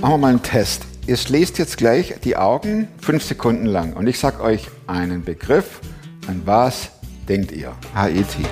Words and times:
Machen 0.00 0.12
wir 0.12 0.18
mal 0.18 0.28
einen 0.28 0.42
Test. 0.44 0.84
Ihr 1.08 1.16
schließt 1.16 1.58
jetzt 1.58 1.76
gleich 1.76 2.14
die 2.22 2.36
Augen 2.36 2.86
fünf 3.00 3.24
Sekunden 3.24 3.66
lang 3.66 3.94
und 3.94 4.06
ich 4.06 4.20
sag 4.20 4.40
euch 4.40 4.68
einen 4.86 5.24
Begriff. 5.24 5.80
An 6.28 6.42
was 6.44 6.90
denkt 7.28 7.50
ihr? 7.50 7.72
Haiti. 7.96 8.44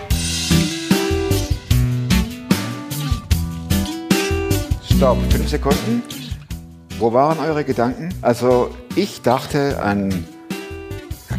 Stopp, 4.92 5.18
fünf 5.30 5.48
Sekunden. 5.48 6.02
Wo 6.98 7.12
waren 7.12 7.38
eure 7.38 7.62
Gedanken? 7.62 8.08
Also 8.22 8.74
ich 8.96 9.22
dachte 9.22 9.80
an 9.80 10.26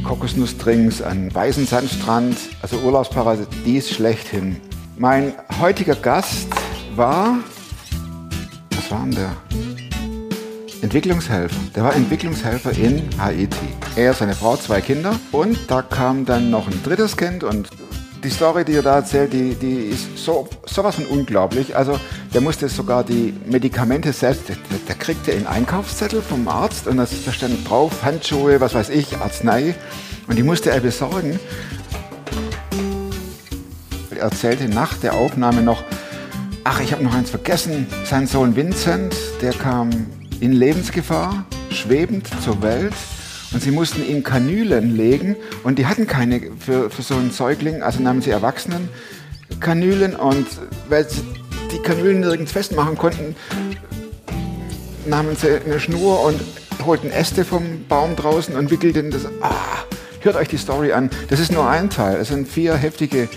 Kokosnussdrinks, 0.06 1.02
an 1.02 1.36
weißen 1.36 1.68
Sandstrand, 1.68 2.38
also 2.62 2.78
Urlaubsparadies 2.78 3.90
schlechthin. 3.90 4.62
Mein 4.98 5.34
heutiger 5.60 5.96
Gast 5.96 6.48
war, 6.96 7.40
was 8.72 8.90
war 8.90 9.02
denn 9.02 9.12
der? 9.12 9.47
Entwicklungshelfer. 10.82 11.60
Der 11.76 11.84
war 11.84 11.96
Entwicklungshelfer 11.96 12.72
in 12.72 13.04
Haiti. 13.18 13.68
Er, 13.96 14.14
seine 14.14 14.34
Frau, 14.34 14.56
zwei 14.58 14.82
Kinder 14.82 15.20
und 15.32 15.58
da 15.68 15.82
kam 15.82 16.26
dann 16.26 16.50
noch 16.50 16.68
ein 16.68 16.84
drittes 16.84 17.18
Kind 17.18 17.44
und 17.44 17.70
die 18.24 18.30
Story, 18.30 18.66
die 18.66 18.74
er 18.74 18.82
da 18.82 18.96
erzählt, 18.96 19.32
die, 19.32 19.56
die 19.56 19.76
ist 19.76 20.18
so, 20.18 20.48
sowas 20.66 20.96
von 20.96 21.06
unglaublich. 21.06 21.76
Also 21.76 22.00
der 22.34 22.42
musste 22.42 22.68
sogar 22.68 23.04
die 23.04 23.34
Medikamente 23.46 24.12
selbst, 24.12 24.50
der, 24.50 24.58
der 24.88 24.96
kriegte 24.96 25.32
einen 25.32 25.48
Einkaufszettel 25.48 26.22
vom 26.22 26.48
Arzt 26.48 26.88
und 26.88 26.98
da 26.98 27.06
stand 27.06 27.70
drauf 27.70 28.04
Handschuhe, 28.04 28.60
was 28.60 28.74
weiß 28.74 28.90
ich, 28.90 29.18
Arznei 29.18 29.76
und 30.28 30.36
die 30.36 30.44
musste 30.44 30.72
er 30.72 30.80
besorgen. 30.80 31.40
Er 34.12 34.18
erzählte 34.24 34.68
nach 34.68 34.98
der 34.98 35.14
Aufnahme 35.14 35.62
noch, 35.62 35.84
ach, 36.64 36.82
ich 36.82 36.92
habe 36.92 37.04
noch 37.04 37.14
eins 37.14 37.30
vergessen, 37.30 37.88
sein 38.04 38.28
Sohn 38.28 38.56
Vincent, 38.56 39.16
der 39.42 39.54
kam 39.54 40.08
in 40.40 40.52
Lebensgefahr, 40.54 41.46
schwebend 41.70 42.28
zur 42.44 42.62
Welt 42.62 42.94
und 43.54 43.62
sie 43.62 43.72
mussten 43.72 44.08
ihm 44.08 44.24
Kanülen 44.24 44.96
legen 44.96 45.36
und 45.64 45.80
die 45.80 45.86
hatten 45.86 46.08
keine 46.08 46.42
für, 46.60 46.90
für 46.90 47.02
so 47.02 47.16
einen 47.16 47.32
Säugling, 47.32 47.82
also 47.82 48.02
nahmen 48.02 48.22
sie 48.22 48.32
Erwachsenen 48.32 48.90
Kanülen 49.60 50.16
und 50.16 50.48
weil 50.90 51.10
sie 51.10 51.22
die 51.72 51.80
Kanülen 51.80 52.22
nirgends 52.22 52.52
festmachen 52.52 52.98
konnten, 52.98 53.36
nahmen 55.06 55.36
sie 55.36 55.60
eine 55.66 55.80
Schnur 55.80 56.24
und 56.24 56.40
holten 56.86 57.12
Äste 57.12 57.44
vom 57.44 57.86
Baum 57.88 58.16
draußen 58.16 58.56
und 58.56 58.72
wickelten 58.72 59.12
das. 59.12 59.26
Ah, 59.42 59.84
hört 60.22 60.36
euch 60.36 60.48
die 60.48 60.58
Story 60.58 60.94
an. 60.94 61.10
Das 61.30 61.40
ist 61.40 61.52
nur 61.52 61.68
ein 61.68 61.90
Teil. 61.90 62.18
Es 62.18 62.30
sind 62.30 62.48
vier 62.48 62.76
heftige 62.76 63.28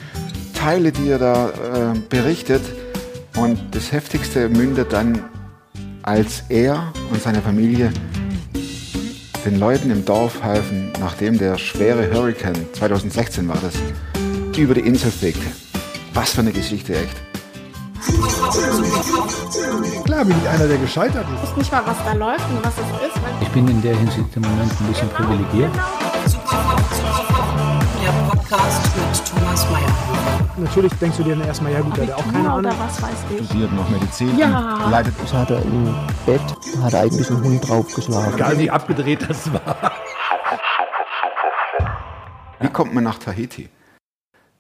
Teile, 0.55 0.93
die 0.93 1.09
er 1.09 1.19
da 1.19 1.49
äh, 1.49 1.99
berichtet. 2.09 2.63
Und 3.37 3.59
das 3.75 3.93
Heftigste 3.93 4.49
mündet 4.49 4.93
dann, 4.93 5.25
als 6.03 6.45
er 6.49 6.93
und 7.11 7.23
seine 7.23 7.43
Familie 7.43 7.93
den 9.45 9.59
Leuten 9.59 9.91
im 9.91 10.05
Dorf 10.05 10.43
halfen, 10.43 10.93
nachdem 11.01 11.39
der 11.39 11.57
schwere 11.57 12.13
Hurricane, 12.13 12.67
2016 12.75 13.49
war 13.49 13.57
das, 13.63 13.75
über 14.57 14.75
die 14.75 14.81
Insel 14.81 15.11
fegte. 15.11 15.47
Was 16.13 16.33
für 16.33 16.41
eine 16.41 16.53
Geschichte, 16.53 16.95
echt. 16.95 17.17
Klar 20.05 20.25
bin 20.25 20.37
ich 20.43 20.49
einer, 20.49 20.67
der 20.67 20.79
gescheitert 20.79 21.27
ist. 21.35 21.45
Ich 21.45 21.51
weiß 21.51 21.57
nicht 21.57 21.73
mal, 21.73 21.83
was 21.87 21.97
da 22.05 22.13
läuft 22.13 22.51
und 22.51 22.65
was 22.65 22.75
es 22.75 23.09
ist. 23.09 23.21
Ich 23.41 23.49
bin 23.49 23.69
in 23.69 23.81
der 23.81 23.97
Hinsicht 23.97 24.37
im 24.37 24.43
Moment 24.43 24.73
ein 24.81 24.87
bisschen 24.87 25.09
privilegiert. 25.09 25.71
Podcast 28.51 28.97
mit 28.97 29.27
Thomas 29.29 29.71
Mayer. 29.71 30.45
Natürlich 30.57 30.93
denkst 30.95 31.19
du 31.19 31.23
dir 31.23 31.37
dann 31.37 31.47
erstmal, 31.47 31.73
ja 31.73 31.83
gut, 31.83 31.97
der 31.97 32.09
hat 32.09 32.15
auch 32.15 32.33
keine 32.33 32.51
Ahnung. 32.51 32.73
was 32.81 33.01
weiß 33.01 33.25
ich. 33.39 33.47
Studiert 33.47 33.73
noch 33.73 33.89
Medizin, 33.89 34.37
Ja. 34.37 34.89
leitet 34.91 35.15
Ich 35.25 35.33
hatte 35.33 35.55
im 35.65 35.95
Bett, 36.27 36.41
hat 36.83 36.95
eigentlich 36.97 37.31
ein 37.31 37.45
Hund 37.45 37.69
draufgeschlagen. 37.69 38.35
Egal 38.35 38.59
wie 38.59 38.69
abgedreht 38.69 39.25
das 39.29 39.53
war. 39.53 39.93
Wie 42.59 42.69
kommt 42.71 42.93
man 42.93 43.05
nach 43.05 43.19
Tahiti? 43.19 43.69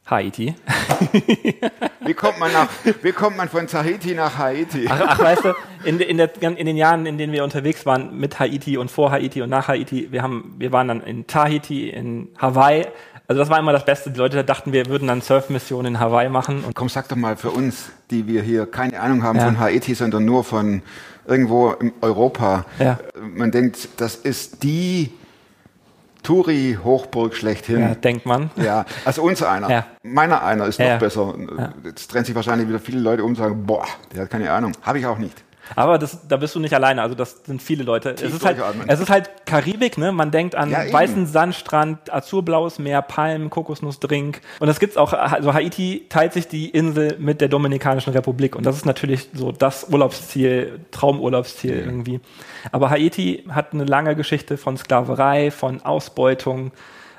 Haiti. 0.08 0.54
Wie 2.00 2.14
kommt 2.14 2.40
man, 2.40 2.52
nach, 2.52 2.68
wie 3.02 3.12
kommt 3.12 3.36
man 3.36 3.48
von 3.48 3.66
Tahiti 3.66 4.14
nach 4.14 4.38
Haiti? 4.38 4.86
Ach, 4.88 5.00
ach 5.06 5.18
weißt 5.20 5.44
du, 5.44 5.54
in, 5.84 6.00
in, 6.00 6.16
der, 6.16 6.30
in 6.42 6.66
den 6.66 6.76
Jahren, 6.76 7.06
in 7.06 7.18
denen 7.18 7.32
wir 7.32 7.44
unterwegs 7.44 7.86
waren 7.86 8.18
mit 8.18 8.40
Haiti 8.40 8.76
und 8.78 8.90
vor 8.90 9.12
Haiti 9.12 9.42
und 9.42 9.50
nach 9.50 9.68
Haiti, 9.68 10.10
wir, 10.10 10.22
haben, 10.22 10.54
wir 10.58 10.72
waren 10.72 10.88
dann 10.88 11.02
in 11.02 11.26
Tahiti, 11.26 11.90
in 11.90 12.28
Hawaii. 12.38 12.86
Also 13.30 13.38
das 13.42 13.48
war 13.48 13.60
immer 13.60 13.72
das 13.72 13.84
Beste. 13.84 14.10
Die 14.10 14.18
Leute 14.18 14.42
dachten, 14.42 14.72
wir 14.72 14.86
würden 14.86 15.06
dann 15.06 15.20
Surfmissionen 15.20 15.94
in 15.94 16.00
Hawaii 16.00 16.28
machen. 16.28 16.64
Und 16.64 16.74
Komm, 16.74 16.88
sag 16.88 17.06
doch 17.10 17.14
mal 17.14 17.36
für 17.36 17.50
uns, 17.50 17.90
die 18.10 18.26
wir 18.26 18.42
hier 18.42 18.66
keine 18.66 18.98
Ahnung 18.98 19.22
haben 19.22 19.38
Ja. 19.38 19.44
von 19.44 19.60
Haiti, 19.60 19.94
sondern 19.94 20.24
nur 20.24 20.42
von 20.42 20.82
irgendwo 21.28 21.70
in 21.70 21.92
Europa. 22.00 22.64
Ja. 22.80 22.98
Man 23.22 23.52
denkt, 23.52 23.88
das 23.98 24.16
ist 24.16 24.64
die 24.64 25.12
Touri-Hochburg 26.24 27.36
schlechthin. 27.36 27.78
ja, 27.78 27.94
denkt 27.94 28.26
man. 28.26 28.50
Ja, 28.56 28.84
also 29.04 29.22
uns 29.22 29.44
einer. 29.44 29.70
Ja. 29.70 29.86
Meiner 30.02 30.42
einer 30.42 30.66
ist 30.66 30.80
noch 30.80 30.98
besser. 30.98 31.32
Jetzt 31.84 32.10
trennen 32.10 32.24
sich 32.24 32.34
wahrscheinlich 32.34 32.66
wieder 32.68 32.80
viele 32.80 32.98
Leute 32.98 33.22
um 33.22 33.28
und 33.30 33.36
sagen, 33.36 33.64
boah, 33.64 33.86
der 34.12 34.22
hat 34.22 34.30
keine 34.30 34.50
Ahnung. 34.50 34.72
Habe 34.82 34.98
ich 34.98 35.06
auch 35.06 35.18
nicht. 35.18 35.44
Aber 35.76 35.98
das, 35.98 36.26
da 36.26 36.36
bist 36.36 36.54
du 36.54 36.60
nicht 36.60 36.74
alleine. 36.74 37.02
Also 37.02 37.14
das 37.14 37.44
sind 37.44 37.62
viele 37.62 37.84
Leute. 37.84 38.10
Es 38.10 38.22
ist, 38.22 38.44
halt, 38.44 38.58
es 38.86 39.00
ist 39.00 39.10
halt 39.10 39.46
Karibik, 39.46 39.98
ne? 39.98 40.12
Man 40.12 40.30
denkt 40.30 40.54
an 40.54 40.70
Ja, 40.70 40.92
weißen 40.92 41.26
Sandstrand, 41.26 42.12
azurblaues 42.12 42.78
Meer, 42.78 43.02
Palmen, 43.02 43.50
Kokosnussdrink. 43.50 44.40
Und 44.58 44.66
das 44.66 44.80
gibt's 44.80 44.96
auch. 44.96 45.12
Also 45.12 45.54
Haiti 45.54 46.06
teilt 46.08 46.32
sich 46.32 46.48
die 46.48 46.68
Insel 46.68 47.16
mit 47.18 47.40
der 47.40 47.48
Dominikanischen 47.48 48.12
Republik. 48.12 48.56
Und 48.56 48.66
das 48.66 48.76
ist 48.76 48.86
natürlich 48.86 49.28
so 49.32 49.52
das 49.52 49.88
Urlaubsziel, 49.90 50.80
Traumurlaubsziel 50.90 51.76
irgendwie. 51.76 52.20
Aber 52.72 52.90
Haiti 52.90 53.44
hat 53.50 53.72
eine 53.72 53.84
lange 53.84 54.16
Geschichte 54.16 54.56
von 54.56 54.76
Sklaverei, 54.76 55.50
von 55.50 55.82
Ausbeutung. 55.82 56.72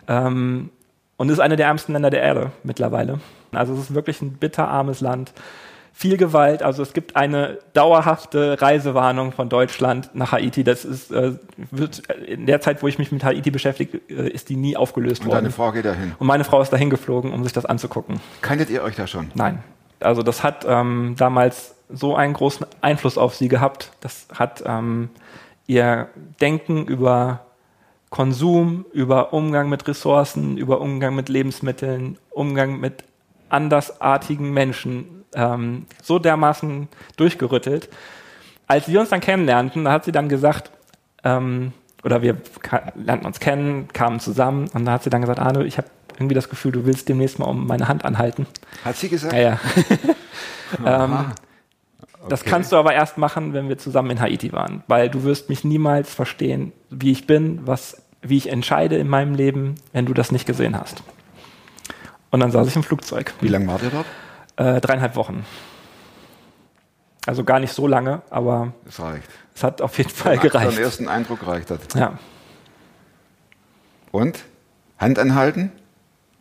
Ähm, 0.07 0.69
und 1.17 1.29
ist 1.29 1.39
eine 1.39 1.55
der 1.55 1.67
ärmsten 1.67 1.93
Länder 1.93 2.09
der 2.09 2.23
Erde 2.23 2.51
mittlerweile. 2.63 3.19
Also 3.51 3.73
es 3.73 3.79
ist 3.81 3.93
wirklich 3.93 4.21
ein 4.23 4.33
bitterarmes 4.33 5.01
Land. 5.01 5.33
Viel 5.93 6.17
Gewalt, 6.17 6.63
also 6.63 6.81
es 6.81 6.93
gibt 6.93 7.15
eine 7.15 7.59
dauerhafte 7.73 8.61
Reisewarnung 8.61 9.33
von 9.33 9.49
Deutschland 9.49 10.09
nach 10.13 10.31
Haiti. 10.31 10.63
Das 10.63 10.85
ist, 10.85 11.11
äh, 11.11 11.33
wird 11.69 11.99
in 12.25 12.45
der 12.45 12.61
Zeit, 12.61 12.81
wo 12.81 12.87
ich 12.87 12.97
mich 12.97 13.11
mit 13.11 13.23
Haiti 13.23 13.51
beschäftige, 13.51 13.97
äh, 14.09 14.29
ist 14.29 14.49
die 14.49 14.55
nie 14.55 14.75
aufgelöst 14.77 15.21
Und 15.21 15.27
worden. 15.27 15.43
deine 15.43 15.51
Frau 15.51 15.71
geht 15.71 15.85
dahin. 15.85 16.13
Und 16.17 16.27
meine 16.27 16.43
Frau 16.43 16.61
ist 16.61 16.71
dahin 16.71 16.89
geflogen, 16.89 17.33
um 17.33 17.43
sich 17.43 17.53
das 17.53 17.65
anzugucken. 17.65 18.19
Kanntet 18.41 18.69
ihr 18.69 18.83
euch 18.83 18.95
da 18.95 19.05
schon? 19.05 19.31
Nein. 19.35 19.63
Also 19.99 20.23
das 20.23 20.43
hat 20.43 20.65
ähm, 20.67 21.15
damals 21.17 21.75
so 21.89 22.15
einen 22.15 22.33
großen 22.33 22.65
Einfluss 22.81 23.17
auf 23.17 23.35
sie 23.35 23.47
gehabt. 23.47 23.91
Das 24.01 24.27
hat 24.33 24.63
ähm, 24.65 25.09
ihr 25.67 26.07
Denken 26.39 26.85
über 26.87 27.41
Konsum, 28.09 28.85
über 28.91 29.33
Umgang 29.33 29.69
mit 29.69 29.87
Ressourcen, 29.87 30.57
über 30.57 30.81
Umgang 30.81 31.15
mit 31.15 31.29
Lebensmitteln, 31.29 32.17
Umgang 32.29 32.79
mit 32.79 33.03
andersartigen 33.49 34.51
Menschen 34.51 35.20
ähm, 35.35 35.85
so 36.01 36.19
dermaßen 36.19 36.87
durchgerüttelt. 37.17 37.89
Als 38.67 38.87
wir 38.87 38.99
uns 38.99 39.09
dann 39.09 39.21
kennenlernten, 39.21 39.85
da 39.85 39.91
hat 39.91 40.05
sie 40.05 40.11
dann 40.11 40.29
gesagt, 40.29 40.71
ähm, 41.23 41.73
oder 42.03 42.21
wir 42.21 42.37
lernten 42.95 43.25
uns 43.25 43.39
kennen, 43.39 43.87
kamen 43.93 44.19
zusammen 44.19 44.69
und 44.73 44.85
da 44.85 44.93
hat 44.93 45.03
sie 45.03 45.09
dann 45.09 45.21
gesagt, 45.21 45.39
Arne, 45.39 45.65
ich 45.65 45.77
habe 45.77 45.87
irgendwie 46.15 46.35
das 46.35 46.49
Gefühl, 46.49 46.71
du 46.71 46.85
willst 46.85 47.09
demnächst 47.09 47.39
mal 47.39 47.45
um 47.45 47.67
meine 47.67 47.87
Hand 47.87 48.05
anhalten. 48.05 48.47
Hat 48.85 48.95
sie 48.97 49.09
gesagt? 49.09 49.33
Ja, 49.33 49.39
ja. 49.39 49.59
ähm, 50.79 50.85
Aha. 50.85 51.31
Das 52.29 52.41
Okay. 52.41 52.51
kannst 52.51 52.71
du 52.71 52.75
aber 52.75 52.93
erst 52.93 53.17
machen, 53.17 53.53
wenn 53.53 53.67
wir 53.67 53.79
zusammen 53.79 54.11
in 54.11 54.19
Haiti 54.21 54.53
waren, 54.53 54.83
weil 54.87 55.09
du 55.09 55.23
wirst 55.23 55.49
mich 55.49 55.63
niemals 55.63 56.13
verstehen, 56.13 56.71
wie 56.91 57.11
ich 57.11 57.25
bin, 57.25 57.65
was, 57.65 57.99
wie 58.21 58.37
ich 58.37 58.49
entscheide 58.49 58.97
in 58.97 59.07
meinem 59.07 59.33
Leben, 59.33 59.75
wenn 59.91 60.05
du 60.05 60.13
das 60.13 60.31
nicht 60.31 60.45
gesehen 60.45 60.79
hast. 60.79 61.01
Und 62.29 62.39
dann 62.39 62.51
saß 62.51 62.67
ich 62.67 62.75
im 62.75 62.83
Flugzeug. 62.83 63.33
Wie 63.41 63.47
lange 63.47 63.67
wart 63.67 63.81
ihr 63.81 63.89
dort? 63.89 64.05
Äh, 64.57 64.81
dreieinhalb 64.81 65.15
Wochen. 65.15 65.45
Also 67.25 67.43
gar 67.43 67.59
nicht 67.59 67.73
so 67.73 67.87
lange, 67.87 68.21
aber 68.29 68.73
Das 68.85 68.99
reicht. 68.99 69.29
es 69.55 69.63
hat 69.63 69.81
auf 69.81 69.97
jeden 69.97 70.09
Fall 70.09 70.37
den 70.37 70.49
gereicht. 70.49 70.77
ersten 70.79 71.07
Eindruck 71.07 71.45
reicht 71.45 71.69
das. 71.69 71.79
Ja, 71.95 72.17
Und? 74.11 74.43
Hand 74.97 75.17
anhalten? 75.19 75.71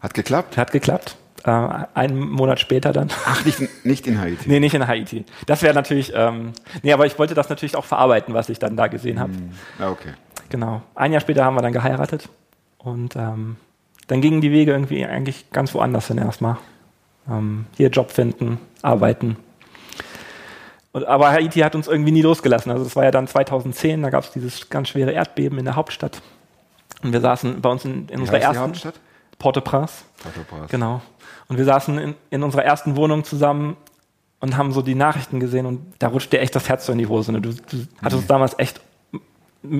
Hat 0.00 0.14
geklappt? 0.14 0.56
hat 0.56 0.72
geklappt. 0.72 1.16
Äh, 1.44 1.50
einen 1.94 2.18
Monat 2.18 2.60
später 2.60 2.92
dann. 2.92 3.08
Ach, 3.26 3.44
nicht, 3.44 3.60
in- 3.60 3.68
nicht 3.84 4.06
in 4.06 4.20
Haiti. 4.20 4.46
Nee, 4.48 4.60
nicht 4.60 4.74
in 4.74 4.86
Haiti. 4.86 5.24
Das 5.46 5.62
wäre 5.62 5.74
natürlich, 5.74 6.12
ähm, 6.14 6.52
nee, 6.82 6.92
aber 6.92 7.06
ich 7.06 7.18
wollte 7.18 7.34
das 7.34 7.48
natürlich 7.48 7.76
auch 7.76 7.84
verarbeiten, 7.86 8.34
was 8.34 8.48
ich 8.50 8.58
dann 8.58 8.76
da 8.76 8.88
gesehen 8.88 9.18
habe. 9.20 9.32
Ja, 9.78 9.88
okay. 9.90 10.12
Genau. 10.50 10.82
Ein 10.94 11.12
Jahr 11.12 11.20
später 11.22 11.44
haben 11.44 11.54
wir 11.54 11.62
dann 11.62 11.72
geheiratet 11.72 12.28
und 12.78 13.16
ähm, 13.16 13.56
dann 14.08 14.20
gingen 14.20 14.40
die 14.42 14.50
Wege 14.50 14.72
irgendwie 14.72 15.04
eigentlich 15.06 15.50
ganz 15.50 15.72
woanders 15.74 16.08
hin 16.08 16.18
erstmal. 16.18 16.58
Ähm, 17.30 17.66
hier 17.76 17.88
Job 17.88 18.10
finden, 18.10 18.58
arbeiten. 18.82 19.36
Und, 20.92 21.04
aber 21.06 21.30
Haiti 21.30 21.60
hat 21.60 21.74
uns 21.74 21.86
irgendwie 21.86 22.10
nie 22.10 22.22
losgelassen. 22.22 22.72
Also 22.72 22.84
das 22.84 22.96
war 22.96 23.04
ja 23.04 23.10
dann 23.10 23.28
2010, 23.28 24.02
da 24.02 24.10
gab 24.10 24.24
es 24.24 24.32
dieses 24.32 24.68
ganz 24.68 24.88
schwere 24.88 25.12
Erdbeben 25.12 25.58
in 25.58 25.64
der 25.64 25.76
Hauptstadt. 25.76 26.20
Und 27.02 27.12
wir 27.12 27.20
saßen 27.20 27.60
bei 27.60 27.68
uns 27.70 27.84
in, 27.84 28.08
in 28.08 28.20
unserer 28.20 28.40
ersten 28.40 28.62
Hauptstadt? 28.62 28.94
Port-au-Prince. 29.38 30.04
Port-au-Prince. 30.22 30.68
Genau. 30.68 31.00
Und 31.48 31.56
wir 31.56 31.64
saßen 31.64 31.98
in, 31.98 32.14
in 32.30 32.42
unserer 32.42 32.64
ersten 32.64 32.96
Wohnung 32.96 33.24
zusammen 33.24 33.76
und 34.40 34.56
haben 34.56 34.72
so 34.72 34.82
die 34.82 34.94
Nachrichten 34.94 35.40
gesehen 35.40 35.66
und 35.66 35.80
da 35.98 36.08
rutscht 36.08 36.32
dir 36.32 36.40
echt 36.40 36.54
das 36.54 36.68
Herz 36.68 36.86
so 36.86 36.92
in 36.92 36.98
die 36.98 37.06
Hose. 37.06 37.32
Ne? 37.32 37.40
Du, 37.40 37.52
du 37.52 37.86
hattest 38.02 38.22
es 38.22 38.26
damals 38.26 38.58
echt 38.58 38.80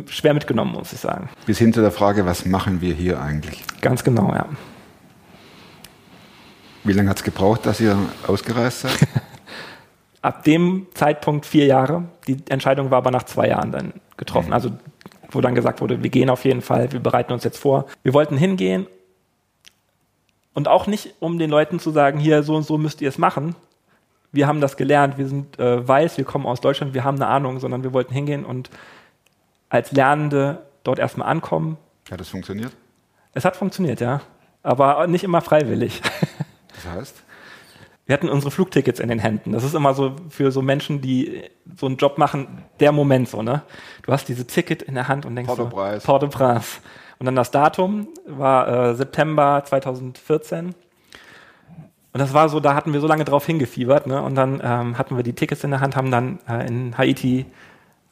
schwer 0.07 0.35
mitgenommen, 0.35 0.73
muss 0.73 0.93
ich 0.93 1.01
sagen. 1.01 1.29
Bis 1.47 1.59
hin 1.59 1.73
zu 1.73 1.81
der 1.81 1.91
Frage, 1.91 2.27
was 2.27 2.45
machen 2.45 2.81
wir 2.81 2.95
hier 2.95 3.21
eigentlich? 3.21 3.63
Ganz 3.81 4.05
genau, 4.05 4.33
ja. 4.35 4.47
Wie 6.85 6.93
lange 6.93 7.11
hat 7.11 7.19
es 7.19 7.25
gebraucht, 7.25 7.67
dass 7.67 7.81
ihr 7.81 7.97
ausgereist 8.27 8.81
seid? 8.81 8.99
Ab 10.23 10.45
dem 10.45 10.87
Zeitpunkt 10.95 11.47
vier 11.47 11.67
Jahre. 11.67 12.05
Die 12.27 12.39
Entscheidung 12.49 12.91
war 12.91 12.99
aber 12.99 13.11
nach 13.11 13.25
zwei 13.25 13.49
Jahren 13.49 13.73
dann 13.73 13.93
getroffen. 14.17 14.53
Also 14.53 14.71
wo 15.35 15.41
dann 15.41 15.55
gesagt 15.55 15.81
wurde, 15.81 16.03
wir 16.03 16.11
gehen 16.11 16.31
auf 16.31 16.45
jeden 16.45 16.63
Fall, 16.63 16.93
wir 16.93 17.01
bereiten 17.01 17.33
uns 17.33 17.45
jetzt 17.45 17.59
vor. 17.59 17.87
Wir 18.03 18.15
wollten 18.15 18.37
hingehen 18.37 18.87
und 20.55 20.69
auch 20.69 20.87
nicht, 20.87 21.15
um 21.21 21.39
den 21.39 21.51
Leuten 21.51 21.79
zu 21.79 21.91
sagen, 21.91 22.19
hier 22.19 22.43
so 22.43 22.57
und 22.57 22.65
so 22.65 22.79
müsst 22.79 23.01
ihr 23.01 23.09
es 23.09 23.19
machen. 23.19 23.55
Wir 24.33 24.47
haben 24.47 24.61
das 24.61 24.77
gelernt, 24.77 25.19
wir 25.19 25.27
sind 25.27 25.59
äh, 25.59 25.87
weiß, 25.87 26.17
wir 26.19 26.25
kommen 26.25 26.47
aus 26.47 26.61
Deutschland, 26.61 26.95
wir 26.95 27.05
haben 27.05 27.17
eine 27.17 27.27
Ahnung, 27.27 27.59
sondern 27.61 27.83
wir 27.83 27.93
wollten 27.93 28.15
hingehen 28.15 28.45
und 28.45 28.71
als 29.69 29.93
Lernende 29.93 30.67
dort 30.85 30.99
erstmal 30.99 31.29
ankommen. 31.29 31.77
Hat 32.11 32.21
das 32.21 32.29
funktioniert? 32.29 32.73
Es 33.33 33.45
hat 33.45 33.57
funktioniert, 33.57 34.01
ja. 34.01 34.21
Aber 34.63 35.07
nicht 35.07 35.25
immer 35.25 35.41
freiwillig. 35.41 36.03
Das 36.75 36.93
heißt? 36.93 37.23
Wir 38.07 38.15
hatten 38.15 38.29
unsere 38.29 38.51
Flugtickets 38.51 38.99
in 38.99 39.09
den 39.09 39.21
Händen. 39.21 39.53
Das 39.53 39.63
ist 39.63 39.75
immer 39.75 39.95
so 39.95 40.17
für 40.31 40.51
so 40.51 40.63
Menschen, 40.63 41.01
die 41.01 41.43
so 41.77 41.87
einen 41.87 41.97
Job 41.97 42.19
machen, 42.19 42.65
der 42.81 42.91
Moment 42.91 43.29
so, 43.29 43.43
ne? 43.43 43.63
Du 44.03 44.13
hast 44.13 44.29
diese 44.29 44.47
Ticket 44.47 44.83
in 44.83 44.95
der 44.95 45.07
Hand 45.07 45.27
und 45.27 45.37
denkst 45.37 45.47
Port-au-Prince. 45.47 46.01
so, 46.01 46.07
Port-au-Prince. 46.07 46.81
Und 47.21 47.27
dann 47.27 47.37
das 47.37 47.53
Datum 47.53 48.09
war 48.27 48.91
äh, 48.91 48.95
September 48.97 49.63
2014. 49.65 50.75
Und 52.13 52.19
das 52.19 52.35
war 52.35 52.49
so, 52.49 52.59
da 52.59 52.75
hatten 52.75 52.93
wir 52.93 53.01
so 53.01 53.07
lange 53.07 53.25
drauf 53.25 53.47
hingefiebert, 53.47 54.07
ne? 54.07 54.21
Und 54.21 54.35
dann 54.35 54.61
ähm, 54.65 54.99
hatten 54.99 55.17
wir 55.17 55.23
die 55.23 55.35
Tickets 55.35 55.63
in 55.63 55.71
der 55.71 55.81
Hand, 55.81 55.95
haben 55.95 56.11
dann 56.11 56.41
äh, 56.49 56.67
in 56.67 56.99
Haiti 56.99 57.47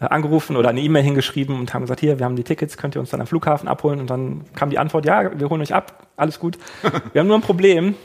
äh, 0.01 0.05
angerufen 0.05 0.57
oder 0.57 0.69
eine 0.69 0.81
E-Mail 0.81 1.03
hingeschrieben 1.03 1.59
und 1.59 1.75
haben 1.75 1.83
gesagt, 1.83 1.99
hier, 1.99 2.21
wir 2.21 2.25
haben 2.25 2.37
die 2.37 2.45
Tickets, 2.45 2.77
könnt 2.77 2.95
ihr 2.95 3.01
uns 3.01 3.11
dann 3.11 3.21
am 3.21 3.27
Flughafen 3.27 3.67
abholen? 3.67 3.99
Und 3.99 4.11
dann 4.11 4.45
kam 4.55 4.71
die 4.71 4.79
Antwort, 4.79 5.07
ja, 5.07 5.37
wir 5.37 5.51
holen 5.51 5.61
euch 5.61 5.75
ab, 5.75 6.07
alles 6.17 6.39
gut. 6.39 6.57
Wir 7.13 7.21
haben 7.21 7.27
nur 7.27 7.37
ein 7.37 7.43
Problem, 7.43 7.97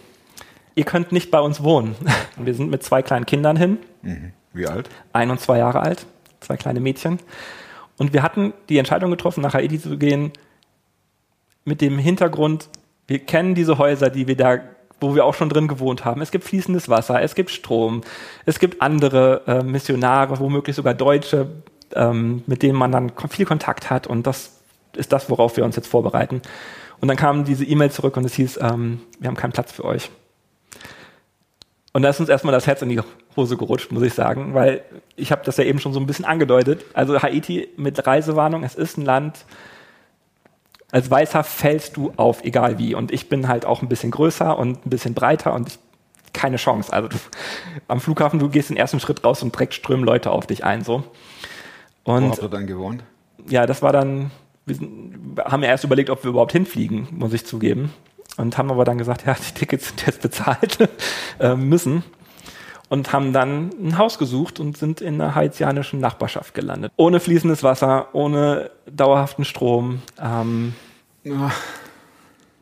ihr 0.75 0.83
könnt 0.85 1.11
nicht 1.11 1.31
bei 1.31 1.39
uns 1.39 1.63
wohnen. 1.63 1.95
Wir 2.37 2.53
sind 2.53 2.69
mit 2.69 2.83
zwei 2.83 3.01
kleinen 3.01 3.25
Kindern 3.25 3.57
hin, 3.57 3.77
Wie 4.53 4.67
alt? 4.67 4.89
ein 5.13 5.29
und 5.31 5.39
zwei 5.39 5.57
Jahre 5.57 5.81
alt, 5.81 6.05
zwei 6.39 6.57
kleine 6.57 6.79
Mädchen. 6.79 7.19
Und 7.97 8.11
wir 8.11 8.23
hatten 8.23 8.53
die 8.69 8.79
Entscheidung 8.79 9.11
getroffen, 9.11 9.41
nach 9.41 9.53
Haiti 9.53 9.79
zu 9.79 9.97
gehen, 9.97 10.31
mit 11.63 11.79
dem 11.79 11.99
Hintergrund, 11.99 12.67
wir 13.07 13.19
kennen 13.19 13.55
diese 13.55 13.77
Häuser, 13.77 14.09
die 14.09 14.27
wir 14.27 14.35
da, 14.35 14.59
wo 14.99 15.15
wir 15.15 15.25
auch 15.25 15.35
schon 15.35 15.49
drin 15.49 15.67
gewohnt 15.67 16.03
haben. 16.03 16.21
Es 16.21 16.31
gibt 16.31 16.43
fließendes 16.43 16.89
Wasser, 16.89 17.21
es 17.21 17.35
gibt 17.35 17.51
Strom, 17.51 18.01
es 18.45 18.59
gibt 18.59 18.81
andere 18.81 19.43
äh, 19.47 19.63
Missionare, 19.63 20.39
womöglich 20.39 20.75
sogar 20.75 20.93
Deutsche, 20.93 21.49
ähm, 21.93 22.43
mit 22.47 22.63
denen 22.63 22.77
man 22.77 22.91
dann 22.91 23.11
viel 23.29 23.45
Kontakt 23.45 23.89
hat. 23.89 24.07
Und 24.07 24.25
das 24.25 24.59
ist 24.95 25.11
das, 25.13 25.29
worauf 25.29 25.55
wir 25.57 25.65
uns 25.65 25.75
jetzt 25.75 25.87
vorbereiten. 25.87 26.41
Und 26.99 27.07
dann 27.07 27.17
kam 27.17 27.45
diese 27.45 27.65
E-Mail 27.65 27.91
zurück 27.91 28.17
und 28.17 28.25
es 28.25 28.33
hieß, 28.33 28.59
ähm, 28.61 29.01
wir 29.19 29.27
haben 29.27 29.35
keinen 29.35 29.51
Platz 29.51 29.71
für 29.71 29.85
euch. 29.85 30.09
Und 31.93 32.01
da 32.01 32.09
ist 32.09 32.19
uns 32.19 32.29
erstmal 32.29 32.53
das 32.53 32.65
Herz 32.65 32.81
in 32.81 32.89
die 32.89 32.99
Hose 33.37 33.55
gerutscht, 33.55 33.91
muss 33.91 34.03
ich 34.03 34.13
sagen, 34.13 34.53
weil 34.53 34.81
ich 35.15 35.31
habe 35.31 35.43
das 35.45 35.57
ja 35.57 35.63
eben 35.63 35.79
schon 35.79 35.93
so 35.93 35.99
ein 35.99 36.07
bisschen 36.07 36.25
angedeutet. 36.25 36.83
Also 36.93 37.21
Haiti 37.21 37.69
mit 37.77 38.05
Reisewarnung, 38.05 38.63
es 38.63 38.73
ist 38.75 38.97
ein 38.97 39.05
Land, 39.05 39.45
als 40.91 41.09
Weißer 41.09 41.43
fällst 41.43 41.97
du 41.97 42.13
auf, 42.17 42.43
egal 42.43 42.79
wie. 42.79 42.95
Und 42.95 43.11
ich 43.11 43.29
bin 43.29 43.47
halt 43.47 43.65
auch 43.65 43.81
ein 43.81 43.89
bisschen 43.89 44.11
größer 44.11 44.57
und 44.57 44.85
ein 44.85 44.89
bisschen 44.89 45.13
breiter 45.13 45.53
und 45.53 45.67
ich, 45.69 45.79
keine 46.33 46.57
Chance. 46.57 46.91
Also 46.91 47.09
du, 47.09 47.17
am 47.87 47.99
Flughafen, 47.99 48.39
du 48.39 48.49
gehst 48.49 48.69
den 48.69 48.77
ersten 48.77 48.99
Schritt 48.99 49.23
raus 49.23 49.43
und 49.43 49.53
direkt 49.53 49.75
strömen 49.75 50.03
Leute 50.03 50.31
auf 50.31 50.47
dich 50.47 50.63
ein. 50.63 50.83
So. 50.83 51.03
Wo 52.05 52.13
Und 52.13 52.31
habt 52.31 52.41
ihr 52.41 52.49
dann 52.49 52.67
gewohnt? 52.67 53.03
ja, 53.49 53.65
das 53.65 53.81
war 53.81 53.91
dann, 53.91 54.31
wir 54.65 55.45
haben 55.45 55.63
ja 55.63 55.69
erst 55.69 55.83
überlegt, 55.83 56.09
ob 56.09 56.23
wir 56.23 56.29
überhaupt 56.29 56.51
hinfliegen, 56.51 57.07
muss 57.11 57.33
ich 57.33 57.45
zugeben. 57.45 57.93
Und 58.37 58.57
haben 58.57 58.71
aber 58.71 58.83
dann 58.83 58.97
gesagt, 58.97 59.25
ja, 59.25 59.35
die 59.35 59.53
Tickets 59.53 59.89
sind 59.89 60.05
jetzt 60.05 60.21
bezahlt, 60.21 60.89
äh, 61.39 61.55
müssen. 61.55 62.03
Und 62.89 63.11
haben 63.11 63.33
dann 63.33 63.69
ein 63.81 63.97
Haus 63.97 64.19
gesucht 64.19 64.59
und 64.59 64.77
sind 64.77 65.01
in 65.01 65.19
einer 65.19 65.35
haitianischen 65.35 65.99
Nachbarschaft 65.99 66.53
gelandet. 66.53 66.91
Ohne 66.95 67.19
fließendes 67.19 67.63
Wasser, 67.63 68.09
ohne 68.13 68.69
dauerhaften 68.85 69.45
Strom. 69.45 70.01
Ähm, 70.21 70.75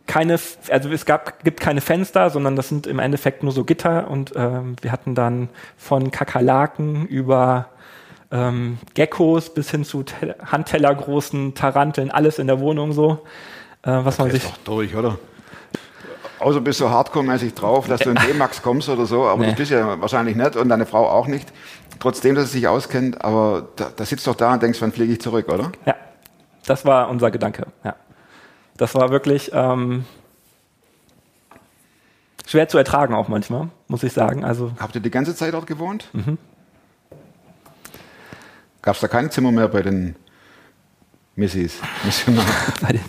keine, 0.07 0.39
also 0.69 0.89
es 0.89 1.05
gab, 1.05 1.43
gibt 1.43 1.59
keine 1.59 1.81
Fenster, 1.81 2.29
sondern 2.29 2.55
das 2.55 2.69
sind 2.69 2.87
im 2.87 2.99
Endeffekt 2.99 3.43
nur 3.43 3.51
so 3.51 3.63
Gitter 3.63 4.09
und 4.09 4.33
ähm, 4.35 4.75
wir 4.81 4.91
hatten 4.91 5.15
dann 5.15 5.49
von 5.77 6.11
Kakerlaken 6.11 7.07
über 7.07 7.69
ähm, 8.31 8.77
Geckos 8.93 9.53
bis 9.53 9.71
hin 9.71 9.85
zu 9.85 10.03
Te 10.03 10.35
handtellergroßen 10.45 11.55
Taranteln, 11.55 12.11
alles 12.11 12.39
in 12.39 12.47
der 12.47 12.59
Wohnung 12.59 12.93
so, 12.93 13.25
äh, 13.83 13.91
was 13.91 14.17
man 14.17 14.31
sich 14.31 14.43
Ist 14.43 14.51
doch 14.51 14.57
durch, 14.63 14.95
oder? 14.95 15.17
Außer 16.41 16.59
bist 16.61 16.79
du 16.79 16.89
hardcore-mäßig 16.89 17.53
drauf, 17.53 17.87
dass 17.87 18.01
du 18.01 18.09
in 18.09 18.15
D-Max 18.15 18.61
kommst 18.61 18.89
oder 18.89 19.05
so, 19.05 19.25
aber 19.27 19.41
Nee. 19.41 19.47
das 19.49 19.55
bist 19.55 19.71
ja 19.71 19.99
wahrscheinlich 20.01 20.35
nicht 20.35 20.55
und 20.55 20.69
deine 20.69 20.85
Frau 20.85 21.07
auch 21.07 21.27
nicht. 21.27 21.53
Trotzdem, 21.99 22.33
dass 22.35 22.51
sie 22.51 22.59
sich 22.59 22.67
auskennt, 22.67 23.23
aber 23.23 23.67
da, 23.75 23.91
da 23.95 24.05
sitzt 24.05 24.25
doch 24.25 24.35
da 24.35 24.53
und 24.53 24.63
denkst, 24.63 24.81
wann 24.81 24.91
fliege 24.91 25.13
ich 25.13 25.21
zurück, 25.21 25.47
oder? 25.49 25.71
Ja, 25.85 25.95
das 26.65 26.83
war 26.83 27.09
unser 27.09 27.29
Gedanke. 27.29 27.67
Ja. 27.83 27.95
Das 28.77 28.95
war 28.95 29.09
wirklich 29.11 29.51
ähm, 29.53 30.05
schwer 32.47 32.67
zu 32.67 32.77
ertragen 32.79 33.13
auch 33.13 33.27
manchmal, 33.27 33.69
muss 33.87 34.01
ich 34.01 34.13
sagen. 34.13 34.43
Also 34.43 34.71
Habt 34.79 34.95
ihr 34.95 35.01
die 35.01 35.11
ganze 35.11 35.35
Zeit 35.35 35.53
dort 35.53 35.67
gewohnt? 35.67 36.09
Gab 38.81 38.95
es 38.95 39.01
da 39.01 39.07
keine 39.07 39.29
Zimmer 39.29 39.51
mehr 39.51 39.67
bei 39.67 39.83
den 39.83 40.15
Missis, 41.35 41.75
Missionaren? 42.03 42.49
bei 42.81 42.93
den 42.93 43.01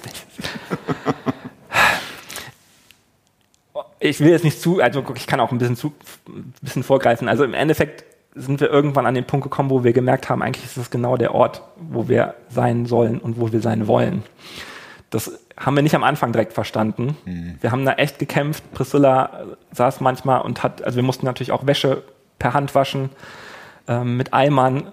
Ich 4.05 4.21
will 4.21 4.31
jetzt 4.31 4.45
nicht 4.45 4.61
zu, 4.61 4.81
also 4.81 5.05
ich 5.15 5.27
kann 5.27 5.39
auch 5.39 5.53
ein 5.53 5.59
bisschen 5.59 5.77
zu, 5.77 5.93
ein 6.27 6.53
bisschen 6.61 6.83
vorgreifen. 6.83 7.29
Also 7.29 7.45
im 7.45 7.55
Endeffekt 7.55 8.05
sind 8.35 8.61
wir 8.61 8.69
irgendwann 8.69 9.07
an 9.07 9.15
den 9.15 9.25
Punkt 9.25 9.45
gekommen, 9.45 9.71
wo 9.71 9.85
wir 9.85 9.93
gemerkt 9.93 10.29
haben, 10.29 10.43
eigentlich 10.43 10.65
ist 10.65 10.77
das 10.77 10.91
genau 10.91 11.17
der 11.17 11.35
Ort, 11.35 11.63
wo 11.77 12.09
wir 12.09 12.35
sein 12.49 12.87
sollen 12.87 13.19
und 13.19 13.41
wo 13.41 13.53
wir 13.53 13.61
sein 13.61 13.87
wollen. 13.87 14.25
Das 15.11 15.39
haben 15.57 15.77
wir 15.77 15.83
nicht 15.83 15.95
am 15.95 16.03
Anfang 16.03 16.33
direkt 16.33 16.53
verstanden. 16.53 17.17
Wir 17.61 17.71
haben 17.71 17.85
da 17.85 17.93
echt 17.93 18.19
gekämpft. 18.19 18.73
Priscilla 18.73 19.45
saß 19.73 20.01
manchmal 20.01 20.41
und 20.41 20.63
hat, 20.63 20.83
also 20.83 20.97
wir 20.97 21.03
mussten 21.03 21.27
natürlich 21.27 21.53
auch 21.53 21.67
Wäsche 21.67 22.03
per 22.39 22.55
Hand 22.55 22.75
waschen 22.75 23.11
ähm, 23.87 24.17
mit 24.17 24.33
Eimern. 24.33 24.91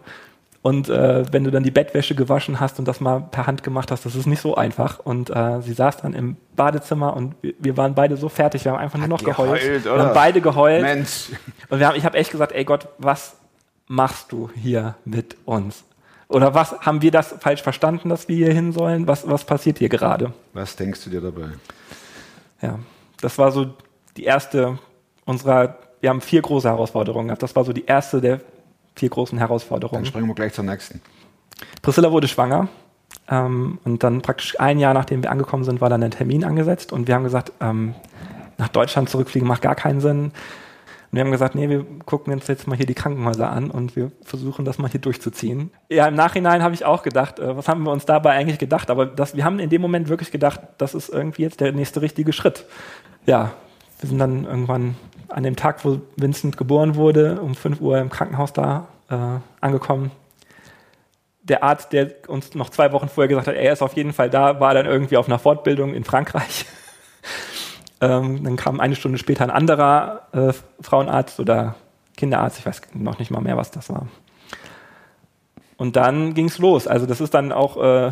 Und 0.70 0.88
äh, 0.88 1.24
wenn 1.34 1.44
du 1.44 1.50
dann 1.50 1.64
die 1.64 1.72
Bettwäsche 1.72 2.14
gewaschen 2.14 2.60
hast 2.60 2.78
und 2.78 2.88
das 2.88 3.00
mal 3.00 3.22
per 3.32 3.48
Hand 3.48 3.64
gemacht 3.64 3.90
hast, 3.90 4.06
das 4.06 4.14
ist 4.14 4.28
nicht 4.28 4.40
so 4.40 4.54
einfach. 4.54 5.00
Und 5.00 5.32
äh, 5.32 5.62
sie 5.62 5.74
saß 5.74 5.98
dann 5.98 6.14
im 6.14 6.38
Badezimmer 6.56 7.16
und 7.16 7.34
wir, 7.42 7.56
wir 7.58 7.76
waren 7.76 7.96
beide 7.96 8.18
so 8.18 8.30
fertig. 8.30 8.66
Wir 8.66 8.74
haben 8.74 8.80
einfach 8.80 9.00
nur 9.00 9.08
noch 9.08 9.24
geheult. 9.24 9.60
geheult, 9.60 9.86
wir 9.86 9.92
haben 9.92 10.14
beide 10.14 10.42
geheult. 10.42 10.84
Mensch, 10.84 11.30
Und 11.70 11.80
wir 11.80 11.88
haben, 11.88 11.98
ich 11.98 12.06
habe 12.06 12.20
echt 12.20 12.30
gesagt, 12.30 12.52
ey 12.52 12.66
Gott, 12.66 12.88
was 13.00 13.36
machst 13.88 14.32
du 14.32 14.52
hier 14.54 14.94
mit 15.06 15.38
uns? 15.46 15.86
Oder 16.28 16.54
was 16.54 16.80
haben 16.82 17.02
wir 17.02 17.10
das 17.10 17.34
falsch 17.40 17.64
verstanden, 17.64 18.10
dass 18.10 18.28
wir 18.28 18.36
hier 18.36 18.54
hin 18.54 18.72
sollen? 18.72 19.08
Was, 19.08 19.28
was 19.28 19.44
passiert 19.46 19.80
hier 19.80 19.90
gerade? 19.90 20.34
was 20.54 20.76
denkst 20.76 21.04
du 21.04 21.10
dir 21.10 21.22
dabei? 21.22 21.48
Ja, 22.62 22.78
das 23.22 23.40
war 23.40 23.52
so 23.52 23.74
die 24.18 24.26
erste 24.26 24.78
unserer, 25.26 25.80
wir 26.00 26.12
haben 26.12 26.22
vier 26.22 26.44
große 26.44 26.70
Herausforderungen 26.70 27.30
gehabt. 27.30 27.42
Das 27.42 27.56
war 27.56 27.66
so 27.66 27.74
die 27.74 27.86
erste 27.86 28.22
der 28.22 28.42
vier 29.00 29.10
großen 29.10 29.38
Dann 29.38 29.48
Herausforderungen. 29.48 30.06
springen 30.06 30.28
wir 30.28 30.36
gleich 30.36 30.54
zur 30.54 30.64
nächsten. 30.66 31.02
Priscilla 31.82 32.12
wurde 32.12 32.28
schwanger. 32.28 32.68
Ähm, 33.30 33.80
und 33.84 34.04
dann 34.04 34.22
praktisch 34.22 34.60
ein 34.60 34.80
Jahr 34.80 34.94
nachdem 34.94 35.24
wir 35.24 35.32
angekommen 35.32 35.64
sind, 35.64 35.82
war 35.82 35.90
dann 35.90 36.04
ein 36.04 36.12
Termin 36.12 36.44
angesetzt. 36.44 36.92
Und 36.92 37.08
wir 37.08 37.16
haben 37.16 37.24
gesagt, 37.24 37.54
ähm, 37.60 37.96
nach 38.58 38.70
Deutschland 38.70 39.10
zurückfliegen 39.10 39.48
macht 39.48 39.62
gar 39.62 39.76
keinen 39.76 40.02
Sinn. 40.02 40.26
Und 40.26 41.16
wir 41.16 41.22
haben 41.22 41.32
gesagt, 41.32 41.56
nee, 41.56 41.70
wir 41.70 41.86
gucken 42.06 42.34
uns 42.34 42.48
jetzt 42.48 42.68
mal 42.68 42.76
hier 42.76 42.86
die 42.86 42.94
Krankenhäuser 42.94 43.50
an 43.50 43.72
und 43.72 43.96
wir 43.96 44.12
versuchen 44.24 44.64
das 44.64 44.78
mal 44.78 44.92
hier 44.92 45.02
durchzuziehen. 45.02 45.72
Ja, 45.90 46.08
im 46.08 46.14
Nachhinein 46.14 46.62
habe 46.62 46.76
ich 46.76 46.86
auch 46.86 47.02
gedacht, 47.02 47.40
äh, 47.40 47.56
was 47.58 47.68
haben 47.68 47.84
wir 47.84 47.92
uns 47.92 48.06
dabei 48.06 48.32
eigentlich 48.32 48.60
gedacht? 48.60 48.92
Aber 48.92 49.06
das, 49.06 49.36
wir 49.36 49.44
haben 49.44 49.60
in 49.60 49.70
dem 49.70 49.82
Moment 49.82 50.10
wirklich 50.10 50.32
gedacht, 50.32 50.60
das 50.78 50.94
ist 50.94 51.10
irgendwie 51.10 51.42
jetzt 51.44 51.62
der 51.62 51.72
nächste 51.72 52.02
richtige 52.02 52.34
Schritt. 52.34 52.66
Ja, 53.26 53.54
wir 54.00 54.10
sind 54.10 54.20
dann 54.20 54.46
irgendwann 54.46 54.96
an 55.30 55.44
dem 55.44 55.56
Tag, 55.56 55.86
wo 55.86 56.02
Vincent 56.16 56.58
geboren 56.58 56.96
wurde, 56.96 57.42
um 57.42 57.56
5 57.56 57.82
Uhr 57.82 58.00
im 58.00 58.10
Krankenhaus 58.10 58.54
da 58.54 58.88
äh, 59.10 59.16
angekommen 59.62 60.12
der 61.50 61.64
Arzt, 61.64 61.92
der 61.94 62.12
uns 62.28 62.54
noch 62.56 62.70
zwei 62.70 62.92
Wochen 62.92 63.10
vorher 63.10 63.28
gesagt 63.28 63.48
hat, 63.48 63.56
er 63.56 63.74
ist 63.74 63.82
auf 63.82 63.94
jeden 63.94 64.14
Fall 64.14 64.30
da, 64.30 64.60
war 64.60 64.74
dann 64.74 64.86
irgendwie 64.86 65.18
auf 65.18 65.28
einer 65.28 65.40
Fortbildung 65.40 65.94
in 65.94 66.04
Frankreich. 66.04 66.66
ähm, 68.02 68.44
dann 68.44 68.56
kam 68.56 68.80
eine 68.80 68.96
Stunde 68.96 69.18
später 69.18 69.44
ein 69.44 69.50
anderer 69.50 70.28
äh, 70.32 70.54
Frauenarzt 70.82 71.40
oder 71.40 71.76
Kinderarzt, 72.16 72.60
ich 72.60 72.66
weiß 72.66 72.82
noch 72.94 73.20
nicht 73.20 73.32
mal 73.32 73.42
mehr, 73.42 73.58
was 73.58 73.72
das 73.72 73.90
war. 73.90 74.08
Und 75.78 75.96
dann 75.96 76.34
ging 76.34 76.46
es 76.46 76.58
los. 76.58 76.88
Also 76.88 77.06
das 77.06 77.22
ist 77.22 77.34
dann 77.34 77.52
auch 77.52 77.78
äh, 77.82 78.12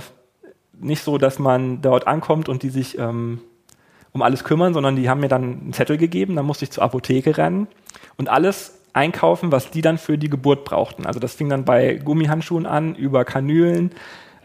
nicht 0.79 1.03
so, 1.03 1.17
dass 1.17 1.37
man 1.37 1.81
dort 1.81 2.07
ankommt 2.07 2.49
und 2.49 2.63
die 2.63 2.69
sich 2.69 2.97
ähm, 2.97 3.41
um 4.17 4.23
alles 4.23 4.43
kümmern, 4.43 4.73
sondern 4.73 4.95
die 4.95 5.09
haben 5.09 5.21
mir 5.21 5.27
dann 5.27 5.43
einen 5.43 5.73
Zettel 5.73 5.97
gegeben, 5.97 6.35
dann 6.35 6.45
musste 6.45 6.65
ich 6.65 6.71
zur 6.71 6.83
Apotheke 6.83 7.37
rennen 7.37 7.67
und 8.17 8.29
alles 8.29 8.79
einkaufen, 8.93 9.51
was 9.51 9.69
die 9.69 9.83
dann 9.83 9.99
für 9.99 10.17
die 10.17 10.29
Geburt 10.29 10.65
brauchten. 10.65 11.05
Also 11.05 11.19
das 11.19 11.35
fing 11.35 11.49
dann 11.49 11.65
bei 11.65 11.93
Gummihandschuhen 11.93 12.65
an, 12.65 12.95
über 12.95 13.25
Kanülen, 13.25 13.91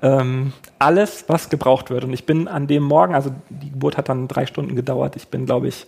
ähm, 0.02 0.52
alles, 0.78 1.24
was 1.28 1.48
gebraucht 1.48 1.88
wird. 1.88 2.04
Und 2.04 2.12
ich 2.12 2.26
bin 2.26 2.48
an 2.48 2.66
dem 2.66 2.82
Morgen, 2.82 3.14
also 3.14 3.30
die 3.48 3.70
Geburt 3.70 3.96
hat 3.96 4.10
dann 4.10 4.28
drei 4.28 4.44
Stunden 4.44 4.76
gedauert, 4.76 5.16
ich 5.16 5.28
bin, 5.28 5.46
glaube 5.46 5.68
ich, 5.68 5.86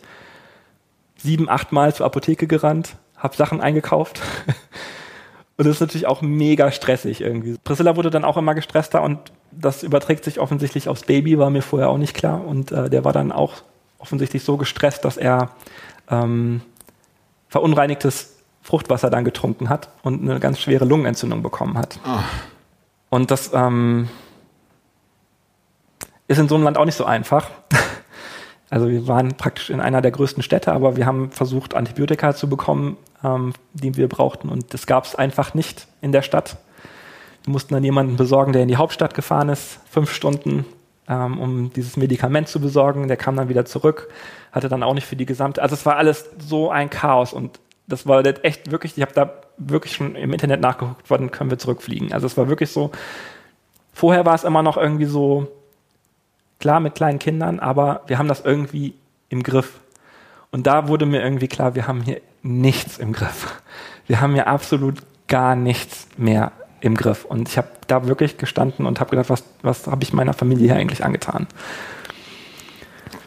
sieben, 1.18 1.50
acht 1.50 1.70
Mal 1.70 1.94
zur 1.94 2.06
Apotheke 2.06 2.46
gerannt, 2.46 2.96
habe 3.18 3.36
Sachen 3.36 3.60
eingekauft. 3.60 4.22
Und 5.56 5.66
das 5.66 5.76
ist 5.76 5.80
natürlich 5.80 6.06
auch 6.06 6.22
mega 6.22 6.72
stressig 6.72 7.20
irgendwie. 7.20 7.56
Priscilla 7.62 7.96
wurde 7.96 8.10
dann 8.10 8.24
auch 8.24 8.36
immer 8.36 8.56
gestresster 8.56 9.02
und 9.02 9.20
das 9.52 9.84
überträgt 9.84 10.24
sich 10.24 10.40
offensichtlich 10.40 10.88
aufs 10.88 11.04
Baby, 11.04 11.38
war 11.38 11.48
mir 11.48 11.62
vorher 11.62 11.90
auch 11.90 11.98
nicht 11.98 12.12
klar. 12.12 12.44
Und 12.44 12.72
äh, 12.72 12.90
der 12.90 13.04
war 13.04 13.12
dann 13.12 13.30
auch 13.30 13.62
offensichtlich 14.04 14.44
so 14.44 14.58
gestresst, 14.58 15.02
dass 15.06 15.16
er 15.16 15.48
ähm, 16.10 16.60
verunreinigtes 17.48 18.36
Fruchtwasser 18.60 19.08
dann 19.08 19.24
getrunken 19.24 19.70
hat 19.70 19.88
und 20.02 20.20
eine 20.22 20.40
ganz 20.40 20.60
schwere 20.60 20.84
Lungenentzündung 20.84 21.42
bekommen 21.42 21.78
hat. 21.78 21.98
Ah. 22.04 22.24
Und 23.08 23.30
das 23.30 23.52
ähm, 23.54 24.10
ist 26.28 26.38
in 26.38 26.48
so 26.48 26.54
einem 26.54 26.64
Land 26.64 26.76
auch 26.76 26.84
nicht 26.84 26.96
so 26.96 27.04
einfach. 27.04 27.50
Also 28.70 28.88
wir 28.88 29.06
waren 29.06 29.36
praktisch 29.36 29.70
in 29.70 29.80
einer 29.80 30.00
der 30.00 30.10
größten 30.10 30.42
Städte, 30.42 30.72
aber 30.72 30.96
wir 30.96 31.06
haben 31.06 31.30
versucht, 31.30 31.74
Antibiotika 31.74 32.34
zu 32.34 32.48
bekommen, 32.48 32.96
ähm, 33.22 33.52
die 33.72 33.96
wir 33.96 34.08
brauchten. 34.08 34.48
Und 34.48 34.74
das 34.74 34.86
gab 34.86 35.04
es 35.04 35.14
einfach 35.14 35.54
nicht 35.54 35.86
in 36.00 36.10
der 36.10 36.22
Stadt. 36.22 36.56
Wir 37.44 37.52
mussten 37.52 37.74
dann 37.74 37.84
jemanden 37.84 38.16
besorgen, 38.16 38.52
der 38.52 38.62
in 38.62 38.68
die 38.68 38.76
Hauptstadt 38.76 39.14
gefahren 39.14 39.48
ist, 39.48 39.78
fünf 39.88 40.12
Stunden, 40.12 40.64
ähm, 41.08 41.38
um 41.38 41.72
dieses 41.72 41.96
Medikament 41.96 42.48
zu 42.48 42.60
besorgen. 42.60 43.08
Der 43.08 43.16
kam 43.16 43.36
dann 43.36 43.48
wieder 43.48 43.64
zurück, 43.64 44.08
hatte 44.52 44.68
dann 44.68 44.82
auch 44.82 44.94
nicht 44.94 45.06
für 45.06 45.16
die 45.16 45.26
gesamte. 45.26 45.62
Also 45.62 45.74
es 45.74 45.86
war 45.86 45.96
alles 45.96 46.30
so 46.38 46.70
ein 46.70 46.90
Chaos 46.90 47.32
und 47.32 47.58
das 47.86 48.06
war 48.06 48.24
echt 48.44 48.70
wirklich, 48.70 48.96
ich 48.96 49.02
habe 49.02 49.12
da 49.12 49.32
wirklich 49.58 49.94
schon 49.94 50.16
im 50.16 50.32
Internet 50.32 50.60
nachgeguckt, 50.60 51.04
wann 51.08 51.30
können 51.30 51.50
wir 51.50 51.58
zurückfliegen. 51.58 52.12
Also 52.12 52.26
es 52.26 52.36
war 52.36 52.48
wirklich 52.48 52.70
so, 52.70 52.90
vorher 53.92 54.24
war 54.24 54.34
es 54.34 54.44
immer 54.44 54.62
noch 54.62 54.76
irgendwie 54.76 55.04
so, 55.04 55.48
klar 56.60 56.80
mit 56.80 56.94
kleinen 56.94 57.18
Kindern, 57.18 57.60
aber 57.60 58.02
wir 58.06 58.18
haben 58.18 58.28
das 58.28 58.40
irgendwie 58.40 58.94
im 59.28 59.42
Griff. 59.42 59.80
Und 60.50 60.66
da 60.66 60.88
wurde 60.88 61.04
mir 61.04 61.22
irgendwie 61.22 61.48
klar, 61.48 61.74
wir 61.74 61.86
haben 61.86 62.00
hier 62.00 62.20
nichts 62.42 62.98
im 62.98 63.12
Griff. 63.12 63.60
Wir 64.06 64.20
haben 64.20 64.34
hier 64.34 64.46
absolut 64.46 65.02
gar 65.28 65.56
nichts 65.56 66.06
mehr 66.16 66.52
im 66.84 66.96
Griff. 66.96 67.24
Und 67.24 67.48
ich 67.48 67.56
habe 67.56 67.68
da 67.86 68.06
wirklich 68.06 68.36
gestanden 68.36 68.86
und 68.86 69.00
habe 69.00 69.10
gedacht, 69.10 69.30
was, 69.30 69.44
was 69.62 69.86
habe 69.86 70.02
ich 70.04 70.12
meiner 70.12 70.34
Familie 70.34 70.66
hier 70.66 70.76
eigentlich 70.76 71.04
angetan? 71.04 71.46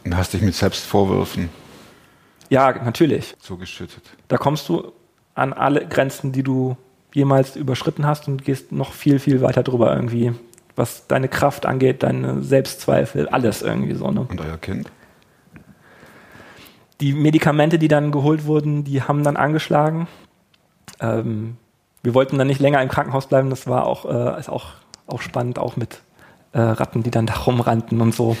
Und 0.04 0.16
hast 0.16 0.32
dich 0.32 0.42
mit 0.42 0.54
Selbstvorwürfen 0.54 1.48
Ja, 2.48 2.72
natürlich. 2.72 3.36
zugeschüttet. 3.40 4.02
Da 4.28 4.36
kommst 4.38 4.68
du 4.68 4.92
an 5.34 5.52
alle 5.52 5.86
Grenzen, 5.86 6.32
die 6.32 6.42
du 6.42 6.76
jemals 7.12 7.56
überschritten 7.56 8.06
hast 8.06 8.28
und 8.28 8.44
gehst 8.44 8.70
noch 8.70 8.92
viel, 8.92 9.18
viel 9.18 9.40
weiter 9.40 9.62
drüber 9.62 9.94
irgendwie. 9.94 10.32
Was 10.76 11.08
deine 11.08 11.28
Kraft 11.28 11.66
angeht, 11.66 12.04
deine 12.04 12.42
Selbstzweifel, 12.42 13.28
alles 13.28 13.62
irgendwie 13.62 13.94
so. 13.94 14.10
Ne? 14.10 14.20
Und 14.20 14.40
euer 14.40 14.56
Kind? 14.58 14.90
Die 17.00 17.12
Medikamente, 17.12 17.78
die 17.78 17.88
dann 17.88 18.12
geholt 18.12 18.44
wurden, 18.46 18.84
die 18.84 19.02
haben 19.02 19.24
dann 19.24 19.36
angeschlagen. 19.36 20.06
Ähm, 21.00 21.56
wir 22.02 22.14
wollten 22.14 22.38
dann 22.38 22.46
nicht 22.46 22.60
länger 22.60 22.82
im 22.82 22.88
Krankenhaus 22.88 23.26
bleiben. 23.26 23.50
Das 23.50 23.66
war 23.66 23.86
auch, 23.86 24.04
äh, 24.04 24.38
ist 24.38 24.48
auch, 24.48 24.66
auch 25.06 25.20
spannend, 25.20 25.58
auch 25.58 25.76
mit 25.76 26.00
äh, 26.52 26.60
Ratten, 26.60 27.02
die 27.02 27.10
dann 27.10 27.26
da 27.26 27.34
rumrannten 27.34 28.00
und 28.00 28.14
so. 28.14 28.36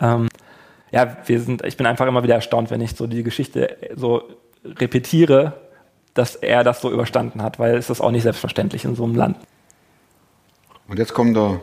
Ähm, 0.00 0.28
ja, 0.90 1.16
wir 1.26 1.40
sind, 1.40 1.64
ich 1.64 1.76
bin 1.76 1.86
einfach 1.86 2.06
immer 2.06 2.22
wieder 2.22 2.34
erstaunt, 2.34 2.70
wenn 2.70 2.80
ich 2.80 2.96
so 2.96 3.06
die 3.06 3.22
Geschichte 3.22 3.76
so 3.96 4.22
repetiere, 4.64 5.54
dass 6.14 6.34
er 6.34 6.64
das 6.64 6.80
so 6.80 6.90
überstanden 6.90 7.42
hat, 7.42 7.58
weil 7.58 7.76
es 7.76 7.90
ist 7.90 8.00
auch 8.00 8.10
nicht 8.10 8.22
selbstverständlich 8.22 8.84
in 8.84 8.96
so 8.96 9.04
einem 9.04 9.14
Land. 9.14 9.36
Und 10.88 10.98
jetzt 10.98 11.12
kommt 11.12 11.36
der 11.36 11.60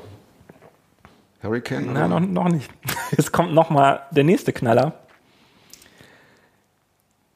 Hurricane? 1.42 1.90
Oder? 1.90 2.08
noch, 2.08 2.20
noch 2.20 2.50
nicht. 2.50 2.70
Jetzt 3.18 3.32
kommt 3.32 3.54
noch 3.54 3.70
mal 3.70 4.02
der 4.12 4.24
nächste 4.24 4.54
Knaller. 4.54 4.94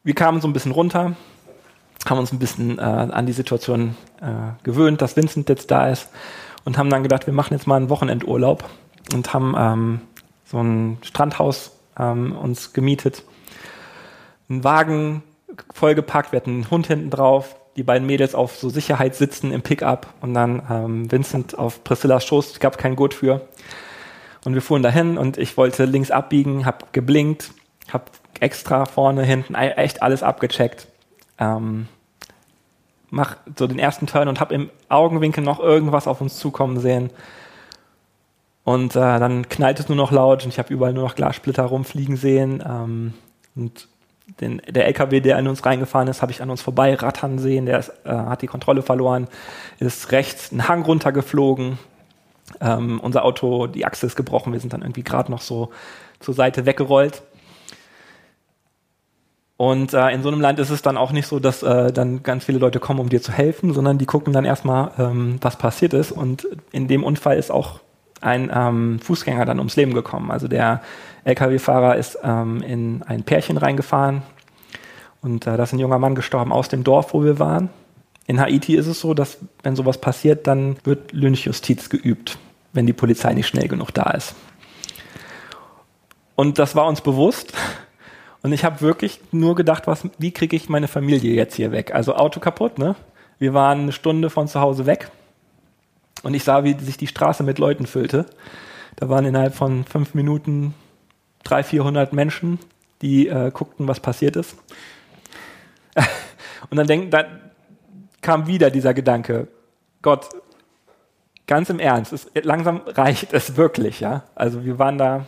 Wir 0.03 0.15
kamen 0.15 0.39
so 0.39 0.47
ein 0.47 0.53
bisschen 0.53 0.71
runter, 0.71 1.15
haben 2.09 2.19
uns 2.19 2.31
ein 2.31 2.39
bisschen 2.39 2.79
äh, 2.79 2.81
an 2.81 3.25
die 3.25 3.33
Situation 3.33 3.95
äh, 4.21 4.63
gewöhnt, 4.63 5.01
dass 5.01 5.15
Vincent 5.15 5.49
jetzt 5.49 5.71
da 5.71 5.89
ist 5.89 6.09
und 6.65 6.77
haben 6.77 6.89
dann 6.89 7.03
gedacht, 7.03 7.27
wir 7.27 7.33
machen 7.33 7.53
jetzt 7.53 7.67
mal 7.67 7.77
einen 7.77 7.89
Wochenendurlaub 7.89 8.63
und 9.13 9.33
haben 9.33 9.55
ähm, 9.57 10.01
so 10.45 10.59
ein 10.59 10.97
Strandhaus 11.01 11.71
ähm, 11.97 12.33
uns 12.33 12.73
gemietet, 12.73 13.23
einen 14.49 14.63
Wagen 14.63 15.23
vollgepackt, 15.73 16.31
wir 16.31 16.37
hatten 16.37 16.51
einen 16.51 16.71
Hund 16.71 16.87
hinten 16.87 17.09
drauf, 17.09 17.55
die 17.75 17.83
beiden 17.83 18.07
Mädels 18.07 18.35
auf 18.35 18.57
so 18.57 18.69
Sicherheitssitzen 18.69 19.51
im 19.51 19.61
Pickup 19.61 20.07
und 20.21 20.33
dann 20.33 20.61
ähm, 20.69 21.11
Vincent 21.11 21.57
auf 21.57 21.83
Priscillas 21.83 22.25
Schoß, 22.25 22.51
es 22.51 22.59
gab 22.59 22.77
kein 22.77 22.95
Gurt 22.95 23.13
für. 23.13 23.47
Und 24.45 24.53
wir 24.53 24.61
fuhren 24.61 24.83
dahin 24.83 25.17
und 25.17 25.37
ich 25.37 25.57
wollte 25.57 25.85
links 25.85 26.09
abbiegen, 26.09 26.65
hab 26.65 26.93
geblinkt, 26.93 27.51
hab 27.91 28.11
extra 28.39 28.85
vorne, 28.85 29.23
hinten 29.23 29.55
e- 29.55 29.71
echt 29.71 30.01
alles 30.01 30.23
abgecheckt. 30.23 30.87
Ähm, 31.37 31.87
mach 33.09 33.37
so 33.57 33.67
den 33.67 33.79
ersten 33.79 34.07
Turn 34.07 34.27
und 34.27 34.39
hab 34.39 34.51
im 34.51 34.69
Augenwinkel 34.89 35.43
noch 35.43 35.59
irgendwas 35.59 36.07
auf 36.07 36.21
uns 36.21 36.37
zukommen 36.37 36.79
sehen. 36.79 37.09
Und 38.63 38.95
äh, 38.95 39.19
dann 39.19 39.47
knallt 39.47 39.79
es 39.79 39.87
nur 39.87 39.95
noch 39.95 40.11
laut 40.11 40.43
und 40.43 40.49
ich 40.49 40.59
habe 40.59 40.73
überall 40.73 40.93
nur 40.93 41.03
noch 41.03 41.15
Glassplitter 41.15 41.63
rumfliegen 41.63 42.17
sehen. 42.17 42.61
Ähm, 42.67 43.13
und 43.55 43.87
den, 44.41 44.61
der 44.67 44.87
LKW, 44.87 45.21
der 45.21 45.37
an 45.37 45.47
uns 45.47 45.65
reingefahren 45.65 46.09
ist, 46.09 46.21
habe 46.21 46.33
ich 46.33 46.41
an 46.41 46.49
uns 46.49 46.61
vorbei 46.61 46.93
rattern 46.95 47.39
sehen. 47.39 47.65
Der 47.65 47.79
ist, 47.79 47.93
äh, 48.03 48.09
hat 48.09 48.41
die 48.41 48.47
Kontrolle 48.47 48.81
verloren, 48.81 49.29
ist 49.79 50.11
rechts 50.11 50.51
einen 50.51 50.67
Hang 50.67 50.83
runtergeflogen. 50.83 51.79
Ähm, 52.59 52.99
unser 52.99 53.23
Auto, 53.23 53.67
die 53.67 53.85
Achse 53.85 54.05
ist 54.05 54.15
gebrochen. 54.17 54.51
Wir 54.51 54.59
sind 54.59 54.73
dann 54.73 54.81
irgendwie 54.81 55.03
gerade 55.03 55.31
noch 55.31 55.41
so 55.41 55.71
zur 56.19 56.33
Seite 56.33 56.65
weggerollt. 56.65 57.23
Und 59.57 59.93
äh, 59.93 60.09
in 60.11 60.21
so 60.21 60.29
einem 60.29 60.39
Land 60.39 60.59
ist 60.59 60.69
es 60.69 60.83
dann 60.83 60.97
auch 60.97 61.11
nicht 61.11 61.25
so, 61.25 61.39
dass 61.39 61.63
äh, 61.63 61.91
dann 61.91 62.21
ganz 62.21 62.45
viele 62.45 62.59
Leute 62.59 62.79
kommen, 62.79 62.99
um 62.99 63.09
dir 63.09 63.21
zu 63.21 63.31
helfen, 63.31 63.73
sondern 63.73 63.97
die 63.97 64.05
gucken 64.05 64.31
dann 64.31 64.45
erstmal, 64.45 64.91
ähm, 64.99 65.39
was 65.41 65.57
passiert 65.57 65.93
ist. 65.93 66.11
Und 66.11 66.47
in 66.71 66.87
dem 66.87 67.03
Unfall 67.03 67.37
ist 67.37 67.51
auch 67.51 67.79
ein 68.21 68.51
ähm, 68.53 68.99
Fußgänger 68.99 69.45
dann 69.45 69.57
ums 69.57 69.75
Leben 69.75 69.95
gekommen. 69.95 70.29
Also 70.29 70.47
der 70.47 70.81
LKW-Fahrer 71.23 71.95
ist 71.95 72.19
ähm, 72.23 72.61
in 72.61 73.03
ein 73.03 73.23
Pärchen 73.23 73.57
reingefahren 73.57 74.21
und 75.21 75.47
äh, 75.47 75.57
da 75.57 75.63
ist 75.63 75.73
ein 75.73 75.79
junger 75.79 75.99
Mann 75.99 76.15
gestorben 76.15 76.51
aus 76.51 76.69
dem 76.69 76.83
Dorf, 76.83 77.13
wo 77.13 77.23
wir 77.23 77.39
waren. 77.39 77.69
In 78.27 78.39
Haiti 78.39 78.75
ist 78.75 78.87
es 78.87 78.99
so, 78.99 79.13
dass 79.13 79.37
wenn 79.63 79.75
sowas 79.75 79.99
passiert, 79.99 80.47
dann 80.47 80.77
wird 80.83 81.13
Lynchjustiz 81.13 81.89
geübt, 81.89 82.37
wenn 82.73 82.85
die 82.85 82.93
Polizei 82.93 83.33
nicht 83.33 83.47
schnell 83.47 83.67
genug 83.67 83.91
da 83.91 84.11
ist. 84.11 84.35
Und 86.35 86.59
das 86.59 86.75
war 86.75 86.87
uns 86.87 87.01
bewusst. 87.01 87.53
Und 88.43 88.53
ich 88.53 88.63
habe 88.63 88.81
wirklich 88.81 89.19
nur 89.31 89.55
gedacht, 89.55 89.87
was, 89.87 90.07
wie 90.17 90.31
kriege 90.31 90.55
ich 90.55 90.69
meine 90.69 90.87
Familie 90.87 91.33
jetzt 91.33 91.55
hier 91.55 91.71
weg? 91.71 91.93
Also 91.93 92.15
Auto 92.15 92.39
kaputt, 92.39 92.77
ne? 92.77 92.95
Wir 93.39 93.53
waren 93.53 93.81
eine 93.81 93.91
Stunde 93.91 94.29
von 94.29 94.47
zu 94.47 94.59
Hause 94.59 94.85
weg. 94.85 95.11
Und 96.23 96.33
ich 96.33 96.43
sah, 96.43 96.63
wie 96.63 96.73
sich 96.73 96.97
die 96.97 97.07
Straße 97.07 97.43
mit 97.43 97.59
Leuten 97.59 97.85
füllte. 97.85 98.25
Da 98.95 99.09
waren 99.09 99.25
innerhalb 99.25 99.53
von 99.53 99.85
fünf 99.85 100.13
Minuten 100.13 100.73
300, 101.43 101.65
400 101.67 102.13
Menschen, 102.13 102.59
die 103.01 103.27
äh, 103.27 103.51
guckten, 103.51 103.87
was 103.87 103.99
passiert 103.99 104.35
ist. 104.35 104.55
Und 106.69 106.77
dann, 106.77 106.87
denk, 106.87 107.11
dann 107.11 107.51
kam 108.21 108.47
wieder 108.47 108.71
dieser 108.71 108.93
Gedanke, 108.93 109.47
Gott, 110.01 110.29
ganz 111.45 111.69
im 111.69 111.79
Ernst, 111.79 112.13
es, 112.13 112.29
langsam 112.33 112.81
reicht 112.85 113.33
es 113.33 113.55
wirklich, 113.55 113.99
ja. 113.99 114.23
Also 114.35 114.65
wir 114.65 114.79
waren 114.79 114.97
da, 114.97 115.25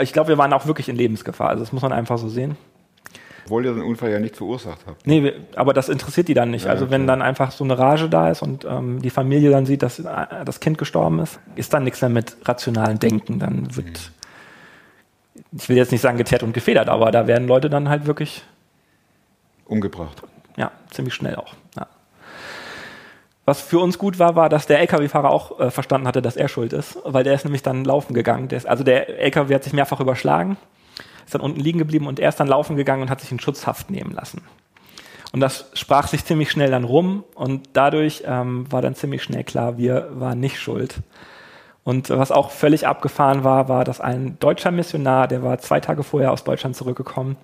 ich 0.00 0.12
glaube, 0.12 0.28
wir 0.28 0.38
waren 0.38 0.52
auch 0.52 0.66
wirklich 0.66 0.88
in 0.88 0.96
Lebensgefahr. 0.96 1.50
Also 1.50 1.62
das 1.62 1.72
muss 1.72 1.82
man 1.82 1.92
einfach 1.92 2.18
so 2.18 2.28
sehen. 2.28 2.56
Obwohl 3.44 3.64
ihr 3.64 3.72
den 3.72 3.82
Unfall 3.82 4.10
ja 4.10 4.20
nicht 4.20 4.36
verursacht 4.36 4.80
habt. 4.86 5.06
Nee, 5.06 5.32
aber 5.56 5.72
das 5.72 5.88
interessiert 5.88 6.28
die 6.28 6.34
dann 6.34 6.50
nicht. 6.50 6.66
Ja, 6.66 6.70
also 6.70 6.90
wenn 6.90 7.04
klar. 7.04 7.16
dann 7.16 7.22
einfach 7.26 7.50
so 7.50 7.64
eine 7.64 7.78
Rage 7.78 8.10
da 8.10 8.30
ist 8.30 8.42
und 8.42 8.66
ähm, 8.66 9.00
die 9.00 9.08
Familie 9.08 9.50
dann 9.50 9.64
sieht, 9.64 9.82
dass 9.82 10.00
äh, 10.00 10.04
das 10.44 10.60
Kind 10.60 10.76
gestorben 10.76 11.18
ist, 11.20 11.40
ist 11.56 11.72
dann 11.72 11.84
nichts 11.84 12.02
mehr 12.02 12.10
mit 12.10 12.36
rationalen 12.44 12.98
Denken. 12.98 13.38
Dann 13.38 13.74
wird, 13.74 14.12
ich 15.52 15.68
will 15.70 15.78
jetzt 15.78 15.92
nicht 15.92 16.02
sagen 16.02 16.18
geteert 16.18 16.42
und 16.42 16.52
gefedert, 16.52 16.90
aber 16.90 17.10
da 17.10 17.26
werden 17.26 17.48
Leute 17.48 17.70
dann 17.70 17.88
halt 17.88 18.06
wirklich, 18.06 18.44
Umgebracht. 19.64 20.22
ja, 20.56 20.70
ziemlich 20.90 21.14
schnell 21.14 21.36
auch. 21.36 21.54
Ja. 21.74 21.86
Was 23.48 23.62
für 23.62 23.78
uns 23.78 23.96
gut 23.96 24.18
war, 24.18 24.36
war, 24.36 24.50
dass 24.50 24.66
der 24.66 24.78
LKW-Fahrer 24.80 25.30
auch 25.30 25.58
äh, 25.58 25.70
verstanden 25.70 26.06
hatte, 26.06 26.20
dass 26.20 26.36
er 26.36 26.48
schuld 26.48 26.74
ist, 26.74 26.98
weil 27.04 27.24
der 27.24 27.32
ist 27.32 27.44
nämlich 27.44 27.62
dann 27.62 27.82
laufen 27.82 28.12
gegangen. 28.12 28.48
Der 28.48 28.58
ist, 28.58 28.68
also 28.68 28.84
der 28.84 29.20
LKW 29.20 29.54
hat 29.54 29.64
sich 29.64 29.72
mehrfach 29.72 30.00
überschlagen, 30.00 30.58
ist 31.24 31.34
dann 31.34 31.40
unten 31.40 31.58
liegen 31.58 31.78
geblieben 31.78 32.08
und 32.08 32.20
er 32.20 32.28
ist 32.28 32.38
dann 32.38 32.46
laufen 32.46 32.76
gegangen 32.76 33.00
und 33.00 33.08
hat 33.08 33.22
sich 33.22 33.32
in 33.32 33.40
Schutzhaft 33.40 33.90
nehmen 33.90 34.10
lassen. 34.12 34.42
Und 35.32 35.40
das 35.40 35.70
sprach 35.72 36.08
sich 36.08 36.26
ziemlich 36.26 36.50
schnell 36.50 36.70
dann 36.70 36.84
rum 36.84 37.24
und 37.34 37.70
dadurch 37.72 38.22
ähm, 38.26 38.70
war 38.70 38.82
dann 38.82 38.94
ziemlich 38.94 39.22
schnell 39.22 39.44
klar, 39.44 39.78
wir 39.78 40.10
waren 40.12 40.40
nicht 40.40 40.60
schuld. 40.60 40.96
Und 41.84 42.10
was 42.10 42.30
auch 42.30 42.50
völlig 42.50 42.86
abgefahren 42.86 43.44
war, 43.44 43.70
war, 43.70 43.84
dass 43.84 43.98
ein 43.98 44.36
deutscher 44.40 44.72
Missionar, 44.72 45.26
der 45.26 45.42
war 45.42 45.56
zwei 45.56 45.80
Tage 45.80 46.02
vorher 46.02 46.32
aus 46.32 46.44
Deutschland 46.44 46.76
zurückgekommen, 46.76 47.38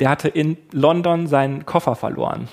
der 0.00 0.10
hatte 0.10 0.28
in 0.28 0.58
London 0.70 1.28
seinen 1.28 1.64
Koffer 1.64 1.96
verloren. 1.96 2.48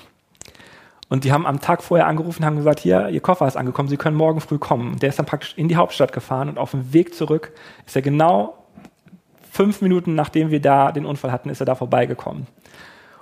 Und 1.12 1.24
die 1.24 1.32
haben 1.32 1.44
am 1.44 1.60
Tag 1.60 1.82
vorher 1.82 2.06
angerufen, 2.06 2.42
haben 2.42 2.56
gesagt, 2.56 2.80
hier, 2.80 3.10
Ihr 3.10 3.20
Koffer 3.20 3.46
ist 3.46 3.58
angekommen, 3.58 3.86
Sie 3.90 3.98
können 3.98 4.16
morgen 4.16 4.40
früh 4.40 4.56
kommen. 4.56 4.92
Und 4.92 5.02
der 5.02 5.10
ist 5.10 5.18
dann 5.18 5.26
praktisch 5.26 5.52
in 5.56 5.68
die 5.68 5.76
Hauptstadt 5.76 6.10
gefahren 6.10 6.48
und 6.48 6.56
auf 6.56 6.70
dem 6.70 6.94
Weg 6.94 7.14
zurück 7.14 7.52
ist 7.86 7.94
er 7.94 8.00
genau 8.00 8.56
fünf 9.50 9.82
Minuten 9.82 10.14
nachdem 10.14 10.50
wir 10.50 10.62
da 10.62 10.90
den 10.90 11.04
Unfall 11.04 11.30
hatten, 11.30 11.50
ist 11.50 11.60
er 11.60 11.66
da 11.66 11.74
vorbeigekommen. 11.74 12.46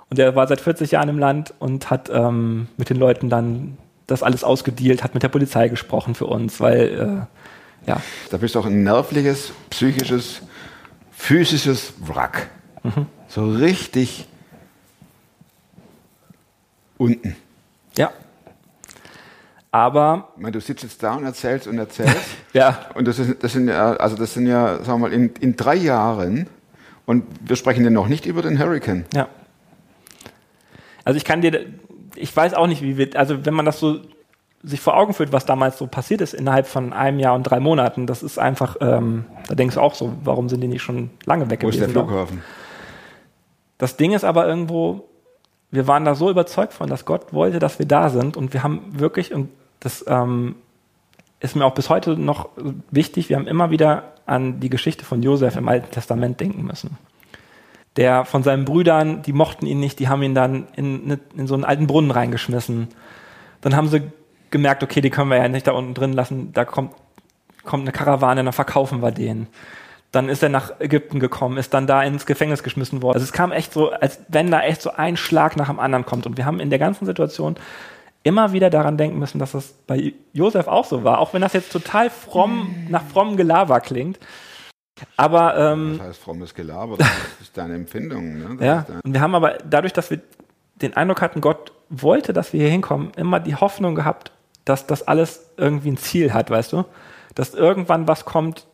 Und 0.09 0.19
er 0.19 0.37
war 0.37 0.47
seit 0.47 0.61
40 0.61 0.91
Jahren 0.91 1.09
im 1.09 1.19
Land 1.19 1.53
und 1.59 1.89
hat 1.89 2.09
ähm, 2.09 2.69
mit 2.77 2.89
den 2.89 2.95
Leuten 2.95 3.29
dann 3.29 3.77
das 4.07 4.23
alles 4.23 4.45
ausgedealt, 4.45 5.03
hat 5.03 5.13
mit 5.13 5.23
der 5.23 5.27
Polizei 5.27 5.67
gesprochen 5.67 6.15
für 6.15 6.27
uns, 6.27 6.61
weil 6.61 7.27
äh, 7.85 7.89
ja. 7.89 8.01
Da 8.29 8.37
bist 8.37 8.55
du 8.55 8.59
auch 8.59 8.67
ein 8.67 8.83
nervliches, 8.83 9.51
psychisches, 9.69 10.41
physisches 11.11 11.93
Wrack. 12.07 12.47
So 13.27 13.49
richtig 13.49 14.29
unten. 16.97 17.35
Ja. 17.97 18.11
Aber 19.71 20.29
Ich 20.35 20.41
meine, 20.41 20.51
du 20.51 20.61
sitzt 20.61 20.83
jetzt 20.83 21.01
da 21.01 21.15
und 21.15 21.23
erzählst 21.23 21.67
und 21.67 21.77
erzählst. 21.77 22.17
ja, 22.53 22.87
und 22.93 23.07
das, 23.07 23.19
ist, 23.19 23.41
das 23.41 23.53
sind 23.53 23.69
ja, 23.69 23.93
also 23.93 24.17
das 24.17 24.33
sind 24.33 24.47
ja, 24.47 24.77
sagen 24.83 25.01
wir 25.01 25.09
mal, 25.09 25.13
in, 25.13 25.29
in 25.39 25.55
drei 25.55 25.75
Jahren, 25.75 26.47
und 27.05 27.25
wir 27.41 27.55
sprechen 27.55 27.83
ja 27.83 27.89
noch 27.89 28.07
nicht 28.07 28.25
über 28.25 28.41
den 28.41 28.59
Hurricane. 28.59 29.05
Ja. 29.13 29.27
Also 31.03 31.17
ich 31.17 31.25
kann 31.25 31.41
dir, 31.41 31.65
ich 32.15 32.35
weiß 32.35 32.53
auch 32.53 32.67
nicht, 32.67 32.81
wie 32.81 32.97
wir, 32.97 33.09
also 33.15 33.45
wenn 33.45 33.53
man 33.53 33.65
das 33.65 33.79
so 33.79 33.99
sich 34.63 34.79
vor 34.79 34.95
Augen 34.95 35.13
führt, 35.13 35.31
was 35.33 35.45
damals 35.45 35.77
so 35.77 35.87
passiert 35.87 36.21
ist 36.21 36.33
innerhalb 36.33 36.67
von 36.67 36.93
einem 36.93 37.19
Jahr 37.19 37.33
und 37.33 37.43
drei 37.43 37.59
Monaten, 37.59 38.05
das 38.05 38.21
ist 38.21 38.37
einfach, 38.37 38.77
ähm, 38.79 39.25
da 39.47 39.55
denkst 39.55 39.75
du 39.75 39.81
auch 39.81 39.95
so, 39.95 40.13
warum 40.23 40.49
sind 40.49 40.61
die 40.61 40.67
nicht 40.67 40.83
schon 40.83 41.09
lange 41.25 41.49
weg 41.49 41.63
Wo 41.63 41.69
ist 41.69 41.79
der 41.79 41.87
gewesen? 41.87 42.07
Flughafen? 42.07 42.43
Das 43.79 43.97
Ding 43.97 44.13
ist 44.13 44.23
aber 44.23 44.47
irgendwo, 44.47 45.09
wir 45.71 45.87
waren 45.87 46.05
da 46.05 46.15
so 46.15 46.29
überzeugt 46.29 46.73
von, 46.73 46.89
dass 46.89 47.05
Gott 47.05 47.33
wollte, 47.33 47.59
dass 47.59 47.79
wir 47.79 47.85
da 47.85 48.09
sind 48.09 48.37
und 48.37 48.53
wir 48.53 48.61
haben 48.61 48.81
wirklich, 48.91 49.33
und 49.33 49.49
das 49.79 50.05
ähm, 50.07 50.55
ist 51.39 51.55
mir 51.55 51.65
auch 51.65 51.73
bis 51.73 51.89
heute 51.89 52.17
noch 52.17 52.49
wichtig, 52.91 53.29
wir 53.29 53.37
haben 53.37 53.47
immer 53.47 53.71
wieder 53.71 54.03
an 54.25 54.59
die 54.59 54.69
Geschichte 54.69 55.05
von 55.05 55.23
Josef 55.23 55.55
im 55.55 55.67
Alten 55.67 55.89
Testament 55.91 56.39
denken 56.39 56.63
müssen. 56.63 56.97
Der 57.97 58.25
von 58.25 58.43
seinen 58.43 58.63
Brüdern, 58.63 59.21
die 59.21 59.33
mochten 59.33 59.65
ihn 59.65 59.79
nicht, 59.79 59.99
die 59.99 60.07
haben 60.07 60.21
ihn 60.23 60.35
dann 60.35 60.67
in, 60.75 61.19
in 61.35 61.47
so 61.47 61.55
einen 61.55 61.65
alten 61.65 61.87
Brunnen 61.87 62.11
reingeschmissen. 62.11 62.89
Dann 63.61 63.75
haben 63.75 63.89
sie 63.89 64.03
gemerkt, 64.49 64.83
okay, 64.83 65.01
die 65.01 65.09
können 65.09 65.29
wir 65.29 65.37
ja 65.37 65.47
nicht 65.47 65.67
da 65.67 65.71
unten 65.71 65.93
drin 65.93 66.13
lassen, 66.13 66.53
da 66.53 66.63
kommt, 66.63 66.93
kommt 67.63 67.83
eine 67.83 67.91
Karawane, 67.91 68.43
dann 68.43 68.53
verkaufen 68.53 69.01
wir 69.01 69.11
den. 69.11 69.47
Dann 70.11 70.27
ist 70.27 70.43
er 70.43 70.49
nach 70.49 70.79
Ägypten 70.79 71.19
gekommen, 71.19 71.57
ist 71.57 71.73
dann 71.73 71.87
da 71.87 72.03
ins 72.03 72.25
Gefängnis 72.25 72.63
geschmissen 72.63 73.01
worden. 73.01 73.15
Also 73.15 73.23
es 73.23 73.31
kam 73.31 73.51
echt 73.51 73.71
so, 73.71 73.91
als 73.91 74.19
wenn 74.27 74.51
da 74.51 74.61
echt 74.61 74.81
so 74.81 74.91
ein 74.91 75.15
Schlag 75.15 75.55
nach 75.55 75.67
dem 75.67 75.79
anderen 75.79 76.05
kommt. 76.05 76.25
Und 76.25 76.35
wir 76.37 76.45
haben 76.45 76.59
in 76.59 76.69
der 76.69 76.79
ganzen 76.79 77.05
Situation 77.05 77.55
immer 78.23 78.51
wieder 78.51 78.69
daran 78.69 78.97
denken 78.97 79.19
müssen, 79.19 79.39
dass 79.39 79.53
das 79.53 79.73
bei 79.87 80.13
Josef 80.33 80.67
auch 80.67 80.85
so 80.85 81.03
war. 81.03 81.19
Auch 81.19 81.33
wenn 81.33 81.41
das 81.41 81.53
jetzt 81.53 81.71
total 81.71 82.09
fromm, 82.09 82.75
nach 82.89 83.03
frommem 83.03 83.37
Gelaber 83.37 83.79
klingt. 83.79 84.19
Aber 85.17 85.57
ähm, 85.57 85.95
Das 85.97 86.07
heißt 86.07 86.19
frommes 86.21 86.53
Gelaber, 86.53 86.97
das 86.97 87.07
ist 87.41 87.57
deine 87.57 87.73
Empfindung. 87.75 88.37
Ne? 88.37 88.55
Das 88.57 88.65
ja, 88.65 88.85
dein- 88.87 88.99
und 89.01 89.13
wir 89.13 89.21
haben 89.21 89.33
aber 89.33 89.57
dadurch, 89.67 89.93
dass 89.93 90.11
wir 90.11 90.19
den 90.75 90.95
Eindruck 90.95 91.21
hatten, 91.21 91.41
Gott 91.41 91.71
wollte, 91.89 92.33
dass 92.33 92.53
wir 92.53 92.59
hier 92.61 92.69
hinkommen, 92.69 93.11
immer 93.15 93.39
die 93.39 93.55
Hoffnung 93.55 93.95
gehabt, 93.95 94.31
dass 94.65 94.87
das 94.87 95.07
alles 95.07 95.51
irgendwie 95.57 95.91
ein 95.91 95.97
Ziel 95.97 96.33
hat, 96.33 96.49
weißt 96.49 96.73
du? 96.73 96.85
Dass 97.33 97.53
irgendwann 97.53 98.07
was 98.07 98.25
kommt, 98.25 98.67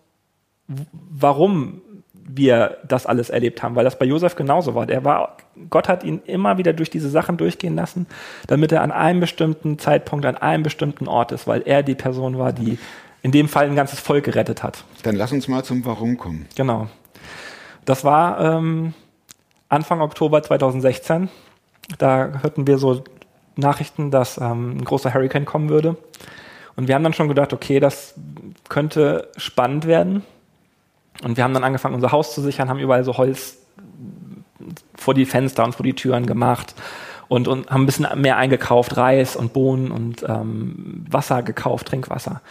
warum 0.67 1.81
wir 2.29 2.77
das 2.87 3.05
alles 3.05 3.29
erlebt 3.29 3.63
haben, 3.63 3.75
weil 3.75 3.85
das 3.85 3.97
bei 3.97 4.05
Josef 4.05 4.35
genauso 4.35 4.75
war. 4.75 4.85
Der 4.85 5.05
war, 5.05 5.37
Gott 5.69 5.87
hat 5.87 6.03
ihn 6.03 6.21
immer 6.25 6.57
wieder 6.57 6.73
durch 6.73 6.89
diese 6.89 7.09
Sachen 7.09 7.37
durchgehen 7.37 7.75
lassen, 7.75 8.05
damit 8.47 8.71
er 8.71 8.81
an 8.81 8.91
einem 8.91 9.21
bestimmten 9.21 9.79
Zeitpunkt, 9.79 10.25
an 10.25 10.35
einem 10.35 10.63
bestimmten 10.63 11.07
Ort 11.07 11.31
ist, 11.31 11.47
weil 11.47 11.61
er 11.61 11.83
die 11.83 11.95
Person 11.95 12.37
war, 12.37 12.51
die 12.51 12.77
in 13.21 13.31
dem 13.31 13.47
Fall 13.47 13.65
ein 13.65 13.75
ganzes 13.75 13.99
Volk 13.99 14.25
gerettet 14.25 14.61
hat. 14.61 14.83
Dann 15.03 15.15
lass 15.15 15.31
uns 15.31 15.47
mal 15.47 15.63
zum 15.63 15.85
Warum 15.85 16.17
kommen. 16.17 16.47
Genau. 16.55 16.87
Das 17.85 18.03
war 18.03 18.39
ähm, 18.39 18.93
Anfang 19.69 20.01
Oktober 20.01 20.43
2016. 20.43 21.29
Da 21.97 22.41
hörten 22.41 22.67
wir 22.67 22.77
so 22.77 23.03
Nachrichten, 23.55 24.11
dass 24.11 24.37
ähm, 24.37 24.77
ein 24.77 24.85
großer 24.85 25.13
Hurricane 25.13 25.45
kommen 25.45 25.69
würde. 25.69 25.97
Und 26.75 26.87
wir 26.87 26.95
haben 26.95 27.03
dann 27.03 27.13
schon 27.13 27.27
gedacht, 27.27 27.53
okay, 27.53 27.79
das 27.79 28.13
könnte 28.69 29.29
spannend 29.37 29.87
werden. 29.87 30.23
Und 31.23 31.37
wir 31.37 31.43
haben 31.43 31.53
dann 31.53 31.63
angefangen, 31.63 31.95
unser 31.95 32.11
Haus 32.11 32.33
zu 32.33 32.41
sichern, 32.41 32.69
haben 32.69 32.79
überall 32.79 33.03
so 33.03 33.17
Holz 33.17 33.57
vor 34.95 35.13
die 35.13 35.25
Fenster 35.25 35.63
und 35.63 35.73
vor 35.73 35.83
die 35.83 35.93
Türen 35.93 36.25
gemacht 36.25 36.75
und, 37.27 37.47
und 37.47 37.69
haben 37.69 37.83
ein 37.83 37.85
bisschen 37.85 38.07
mehr 38.21 38.37
eingekauft, 38.37 38.97
Reis 38.97 39.35
und 39.35 39.53
Bohnen 39.53 39.91
und 39.91 40.23
ähm, 40.27 41.05
Wasser 41.09 41.43
gekauft, 41.43 41.87
Trinkwasser. 41.87 42.41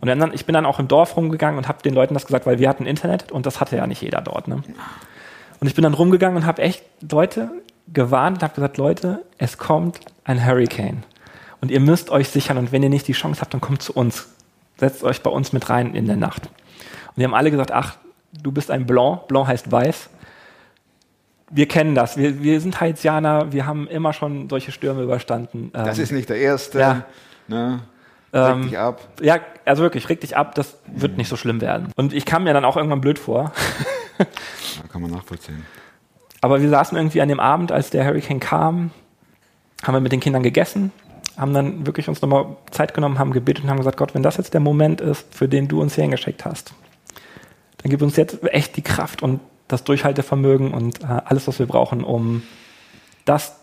Und 0.00 0.08
dann, 0.08 0.32
ich 0.32 0.46
bin 0.46 0.52
dann 0.52 0.66
auch 0.66 0.78
im 0.78 0.88
Dorf 0.88 1.16
rumgegangen 1.16 1.58
und 1.58 1.68
habe 1.68 1.82
den 1.82 1.94
Leuten 1.94 2.14
das 2.14 2.26
gesagt, 2.26 2.46
weil 2.46 2.58
wir 2.58 2.68
hatten 2.68 2.86
Internet 2.86 3.32
und 3.32 3.46
das 3.46 3.60
hatte 3.60 3.76
ja 3.76 3.86
nicht 3.86 4.02
jeder 4.02 4.20
dort. 4.20 4.46
Ne? 4.46 4.62
Und 5.60 5.66
ich 5.66 5.74
bin 5.74 5.82
dann 5.82 5.94
rumgegangen 5.94 6.36
und 6.36 6.46
habe 6.46 6.62
echt 6.62 6.84
Leute 7.10 7.50
gewarnt 7.92 8.38
und 8.38 8.42
habe 8.42 8.54
gesagt, 8.54 8.76
Leute, 8.76 9.24
es 9.38 9.58
kommt 9.58 10.00
ein 10.24 10.44
Hurricane 10.44 11.04
und 11.60 11.70
ihr 11.70 11.80
müsst 11.80 12.10
euch 12.10 12.28
sichern 12.28 12.58
und 12.58 12.72
wenn 12.72 12.82
ihr 12.82 12.90
nicht 12.90 13.08
die 13.08 13.12
Chance 13.12 13.40
habt, 13.40 13.54
dann 13.54 13.60
kommt 13.60 13.82
zu 13.82 13.92
uns. 13.94 14.28
Setzt 14.76 15.02
euch 15.02 15.22
bei 15.22 15.30
uns 15.30 15.52
mit 15.52 15.70
rein 15.70 15.94
in 15.94 16.06
der 16.06 16.16
Nacht. 16.16 16.46
Und 16.46 17.16
die 17.16 17.24
haben 17.24 17.34
alle 17.34 17.50
gesagt, 17.50 17.72
ach, 17.72 17.96
du 18.42 18.52
bist 18.52 18.70
ein 18.70 18.86
Blanc, 18.86 19.26
Blanc 19.28 19.46
heißt 19.48 19.70
weiß. 19.70 20.10
Wir 21.50 21.68
kennen 21.68 21.94
das, 21.94 22.16
wir, 22.16 22.42
wir 22.42 22.60
sind 22.60 22.80
Haitianer, 22.80 23.52
wir 23.52 23.66
haben 23.66 23.86
immer 23.86 24.12
schon 24.12 24.48
solche 24.50 24.72
Stürme 24.72 25.02
überstanden. 25.02 25.70
Das 25.72 25.96
Ähm, 25.98 26.02
ist 26.04 26.12
nicht 26.12 26.28
der 26.28 26.38
erste. 26.38 26.80
ja. 26.80 27.02
Ne? 27.48 27.80
Reg 28.32 28.54
Ähm, 28.54 28.62
dich 28.64 28.78
ab. 28.78 29.00
ja, 29.20 29.38
also 29.64 29.82
wirklich, 29.84 30.08
reg 30.08 30.20
dich 30.20 30.36
ab, 30.36 30.56
das 30.56 30.76
wird 30.88 31.16
nicht 31.16 31.28
so 31.28 31.36
schlimm 31.36 31.60
werden. 31.60 31.92
Und 31.96 32.12
ich 32.12 32.24
kam 32.26 32.42
mir 32.44 32.52
dann 32.52 32.64
auch 32.64 32.76
irgendwann 32.76 33.00
blöd 33.00 33.18
vor. 33.18 33.52
Ja, 34.18 34.88
kann 34.90 35.02
man 35.02 35.10
nachvollziehen. 35.10 35.64
Aber 36.40 36.62
wir 36.62 36.68
saßen 36.70 36.96
irgendwie 36.96 37.20
an 37.20 37.28
dem 37.28 37.38
Abend, 37.38 37.70
als 37.70 37.90
der 37.90 38.04
Hurricane 38.06 38.40
kam, 38.40 38.90
haben 39.82 39.94
wir 39.94 40.00
mit 40.00 40.10
den 40.12 40.20
Kindern 40.20 40.42
gegessen, 40.42 40.90
haben 41.36 41.52
dann 41.52 41.86
wirklich 41.86 42.08
uns 42.08 42.22
nochmal 42.22 42.56
Zeit 42.70 42.94
genommen, 42.94 43.18
haben 43.18 43.32
gebetet 43.32 43.64
und 43.64 43.70
haben 43.70 43.76
gesagt, 43.76 43.96
Gott, 43.98 44.14
wenn 44.14 44.22
das 44.22 44.38
jetzt 44.38 44.54
der 44.54 44.60
Moment 44.60 45.00
ist, 45.02 45.34
für 45.34 45.48
den 45.48 45.68
du 45.68 45.80
uns 45.82 45.94
hier 45.94 46.02
hingeschickt 46.02 46.44
hast, 46.46 46.72
dann 47.86 47.90
gib 47.90 48.02
uns 48.02 48.16
jetzt 48.16 48.42
echt 48.52 48.76
die 48.76 48.82
Kraft 48.82 49.22
und 49.22 49.38
das 49.68 49.84
Durchhaltevermögen 49.84 50.74
und 50.74 51.04
äh, 51.04 51.06
alles, 51.24 51.46
was 51.46 51.60
wir 51.60 51.66
brauchen, 51.66 52.02
um 52.02 52.42
das 53.24 53.54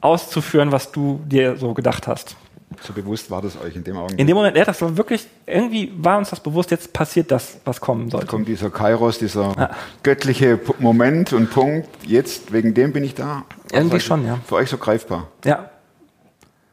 auszuführen, 0.00 0.70
was 0.70 0.92
du 0.92 1.20
dir 1.26 1.56
so 1.56 1.74
gedacht 1.74 2.06
hast. 2.06 2.36
So 2.80 2.92
bewusst 2.92 3.28
war 3.28 3.42
das 3.42 3.60
euch 3.60 3.74
in 3.74 3.82
dem 3.82 3.96
Augenblick. 3.96 4.20
In 4.20 4.28
dem 4.28 4.36
Moment, 4.36 4.56
ja, 4.56 4.64
das 4.64 4.80
war 4.80 4.96
wirklich, 4.96 5.26
irgendwie 5.46 5.92
war 5.96 6.16
uns 6.16 6.30
das 6.30 6.38
bewusst, 6.38 6.70
jetzt 6.70 6.92
passiert 6.92 7.32
das, 7.32 7.58
was 7.64 7.80
kommen 7.80 8.08
sollte. 8.08 8.26
kommt 8.26 8.46
dieser 8.46 8.70
Kairos, 8.70 9.18
dieser 9.18 9.70
göttliche 10.04 10.56
P 10.56 10.72
Moment 10.78 11.32
und 11.32 11.50
Punkt. 11.50 11.88
Jetzt, 12.06 12.52
wegen 12.52 12.72
dem 12.72 12.92
bin 12.92 13.02
ich 13.02 13.16
da. 13.16 13.44
Irgendwie 13.72 13.94
Also 13.94 14.06
schon, 14.06 14.24
ja. 14.24 14.38
Für 14.46 14.54
euch 14.56 14.70
so 14.70 14.78
greifbar. 14.78 15.26
Ja. 15.44 15.70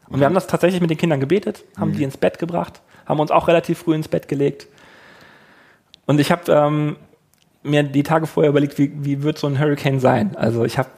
Und 0.08 0.20
wir 0.20 0.26
haben 0.26 0.34
das 0.34 0.46
tatsächlich 0.46 0.80
mit 0.80 0.90
den 0.90 0.96
Kindern 0.98 1.18
gebetet, 1.18 1.64
haben 1.76 1.92
die 1.92 2.04
ins 2.04 2.16
Bett 2.16 2.38
gebracht, 2.38 2.80
haben 3.04 3.18
uns 3.18 3.32
auch 3.32 3.48
relativ 3.48 3.80
früh 3.80 3.96
ins 3.96 4.06
Bett 4.06 4.28
gelegt. 4.28 4.68
Und 6.06 6.20
ich 6.20 6.30
habe 6.30 6.50
ähm, 6.52 6.96
mir 7.62 7.82
die 7.82 8.02
Tage 8.02 8.26
vorher 8.26 8.50
überlegt, 8.50 8.78
wie, 8.78 8.92
wie 9.04 9.22
wird 9.22 9.38
so 9.38 9.46
ein 9.46 9.58
Hurricane 9.58 10.00
sein? 10.00 10.36
Also 10.36 10.64
ich 10.64 10.78
habe 10.78 10.88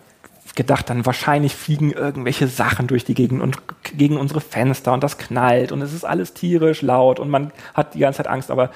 gedacht, 0.54 0.90
dann 0.90 1.06
wahrscheinlich 1.06 1.54
fliegen 1.54 1.92
irgendwelche 1.92 2.46
Sachen 2.46 2.86
durch 2.86 3.04
die 3.04 3.14
Gegend 3.14 3.40
und 3.40 3.58
gegen 3.96 4.18
unsere 4.18 4.40
Fenster 4.40 4.92
und 4.92 5.02
das 5.02 5.16
knallt 5.16 5.72
und 5.72 5.80
es 5.80 5.94
ist 5.94 6.04
alles 6.04 6.34
tierisch 6.34 6.82
laut 6.82 7.18
und 7.18 7.30
man 7.30 7.52
hat 7.72 7.94
die 7.94 8.00
ganze 8.00 8.18
Zeit 8.18 8.26
Angst. 8.26 8.50
Aber 8.50 8.70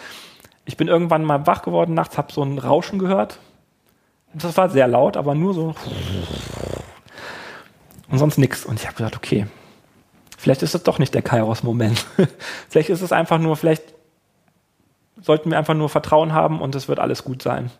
ich 0.64 0.76
bin 0.76 0.88
irgendwann 0.88 1.24
mal 1.24 1.46
wach 1.46 1.62
geworden 1.62 1.94
nachts, 1.94 2.16
habe 2.16 2.32
so 2.32 2.42
ein 2.42 2.58
Rauschen 2.58 2.98
gehört. 2.98 3.38
Das 4.32 4.56
war 4.56 4.68
sehr 4.70 4.88
laut, 4.88 5.16
aber 5.16 5.34
nur 5.34 5.54
so 5.54 5.74
und 8.08 8.18
sonst 8.18 8.38
nichts. 8.38 8.64
Und 8.64 8.80
ich 8.80 8.86
habe 8.86 8.96
gedacht, 8.96 9.16
okay, 9.16 9.46
vielleicht 10.38 10.62
ist 10.62 10.74
es 10.74 10.82
doch 10.82 10.98
nicht 10.98 11.14
der 11.14 11.22
Kairos-Moment. 11.22 12.06
vielleicht 12.68 12.90
ist 12.90 13.02
es 13.02 13.12
einfach 13.12 13.38
nur, 13.38 13.56
vielleicht 13.56 13.82
sollten 15.20 15.50
wir 15.50 15.58
einfach 15.58 15.74
nur 15.74 15.88
Vertrauen 15.88 16.32
haben 16.32 16.60
und 16.60 16.74
es 16.74 16.88
wird 16.88 16.98
alles 16.98 17.24
gut 17.24 17.42
sein. 17.42 17.70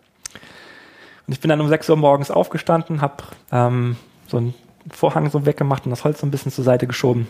Und 1.27 1.33
ich 1.33 1.41
bin 1.41 1.49
dann 1.49 1.61
um 1.61 1.69
6 1.69 1.89
Uhr 1.91 1.97
morgens 1.97 2.31
aufgestanden, 2.31 3.01
habe 3.01 3.25
ähm, 3.51 3.97
so 4.29 4.37
einen 4.37 4.55
Vorhang 4.91 5.31
so 5.31 5.45
weggemacht 5.45 5.85
und 5.85 5.91
das 5.91 6.05
Holz 6.05 6.21
so 6.21 6.27
ein 6.27 6.31
bisschen 6.31 6.53
zur 6.53 6.65
Seite 6.65 6.87
geschoben. 6.87 7.29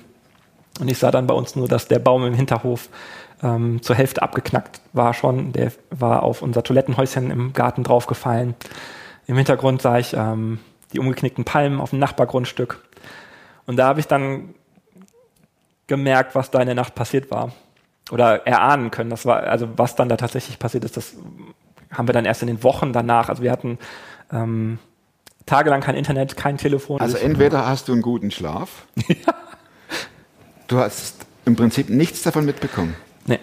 Und 0.79 0.91
ich 0.91 0.99
sah 0.99 1.11
dann 1.11 1.27
bei 1.27 1.35
uns 1.35 1.57
nur, 1.57 1.69
dass 1.69 1.89
der 1.89 1.99
Baum 1.99 2.25
im 2.27 2.35
Hinterhof 2.35 2.91
ähm, 3.43 3.81
zur 3.83 3.97
Hälfte 3.97 4.23
abgeknackt 4.23 4.81
war 4.93 5.15
schon. 5.15 5.53
Der 5.53 5.73
war 5.91 6.23
auf 6.23 6.43
unser 6.43 6.63
Toilettenhäuschen 6.63 7.31
im 7.31 7.55
Garten 7.55 7.83
draufgefallen. 7.83 8.55
Im 9.27 9.37
Hintergrund 9.37 9.81
sah 9.81 9.99
ich 9.99 10.13
ähm, 10.13 10.59
die 10.93 10.99
umgeknickten 10.99 11.45
Palmen 11.45 11.81
auf 11.81 11.91
dem 11.91 11.99
Nachbargrundstück. 11.99 12.85
Und 13.67 13.77
da 13.77 13.89
habe 13.89 14.01
ich 14.01 14.07
dann 14.07 14.55
gemerkt, 15.87 16.35
was 16.35 16.51
da 16.51 16.61
in 16.61 16.67
der 16.67 16.75
Nacht 16.75 16.95
passiert 16.95 17.31
war. 17.31 17.53
Oder 18.11 18.47
erahnen 18.47 18.91
können. 18.91 19.11
Das 19.11 19.27
war, 19.27 19.43
also 19.43 19.69
was 19.77 19.97
dann 19.97 20.09
da 20.09 20.17
tatsächlich 20.17 20.59
passiert 20.59 20.85
ist, 20.85 20.97
das 20.97 21.15
haben 21.93 22.09
wir 22.09 22.13
dann 22.13 22.25
erst 22.25 22.43
in 22.43 22.47
den 22.49 22.63
Wochen 22.63 22.93
danach. 22.93 23.29
Also 23.29 23.43
wir 23.43 23.51
hatten 23.51 23.79
ähm, 24.33 24.79
tagelang 25.45 25.81
kein 25.81 25.97
Internet, 25.97 26.37
kein 26.37 26.57
Telefon. 26.57 27.01
Also 27.01 27.17
entweder 27.17 27.67
hast 27.67 27.89
du 27.89 27.93
einen 27.93 28.03
guten 28.03 28.31
Schlaf, 28.31 28.87
du 30.69 30.79
hast 30.79 31.27
im 31.45 31.57
Prinzip 31.57 31.89
nichts 31.91 32.23
davon 32.23 32.45
mitbekommen. 32.45 32.95
nee. 33.27 33.39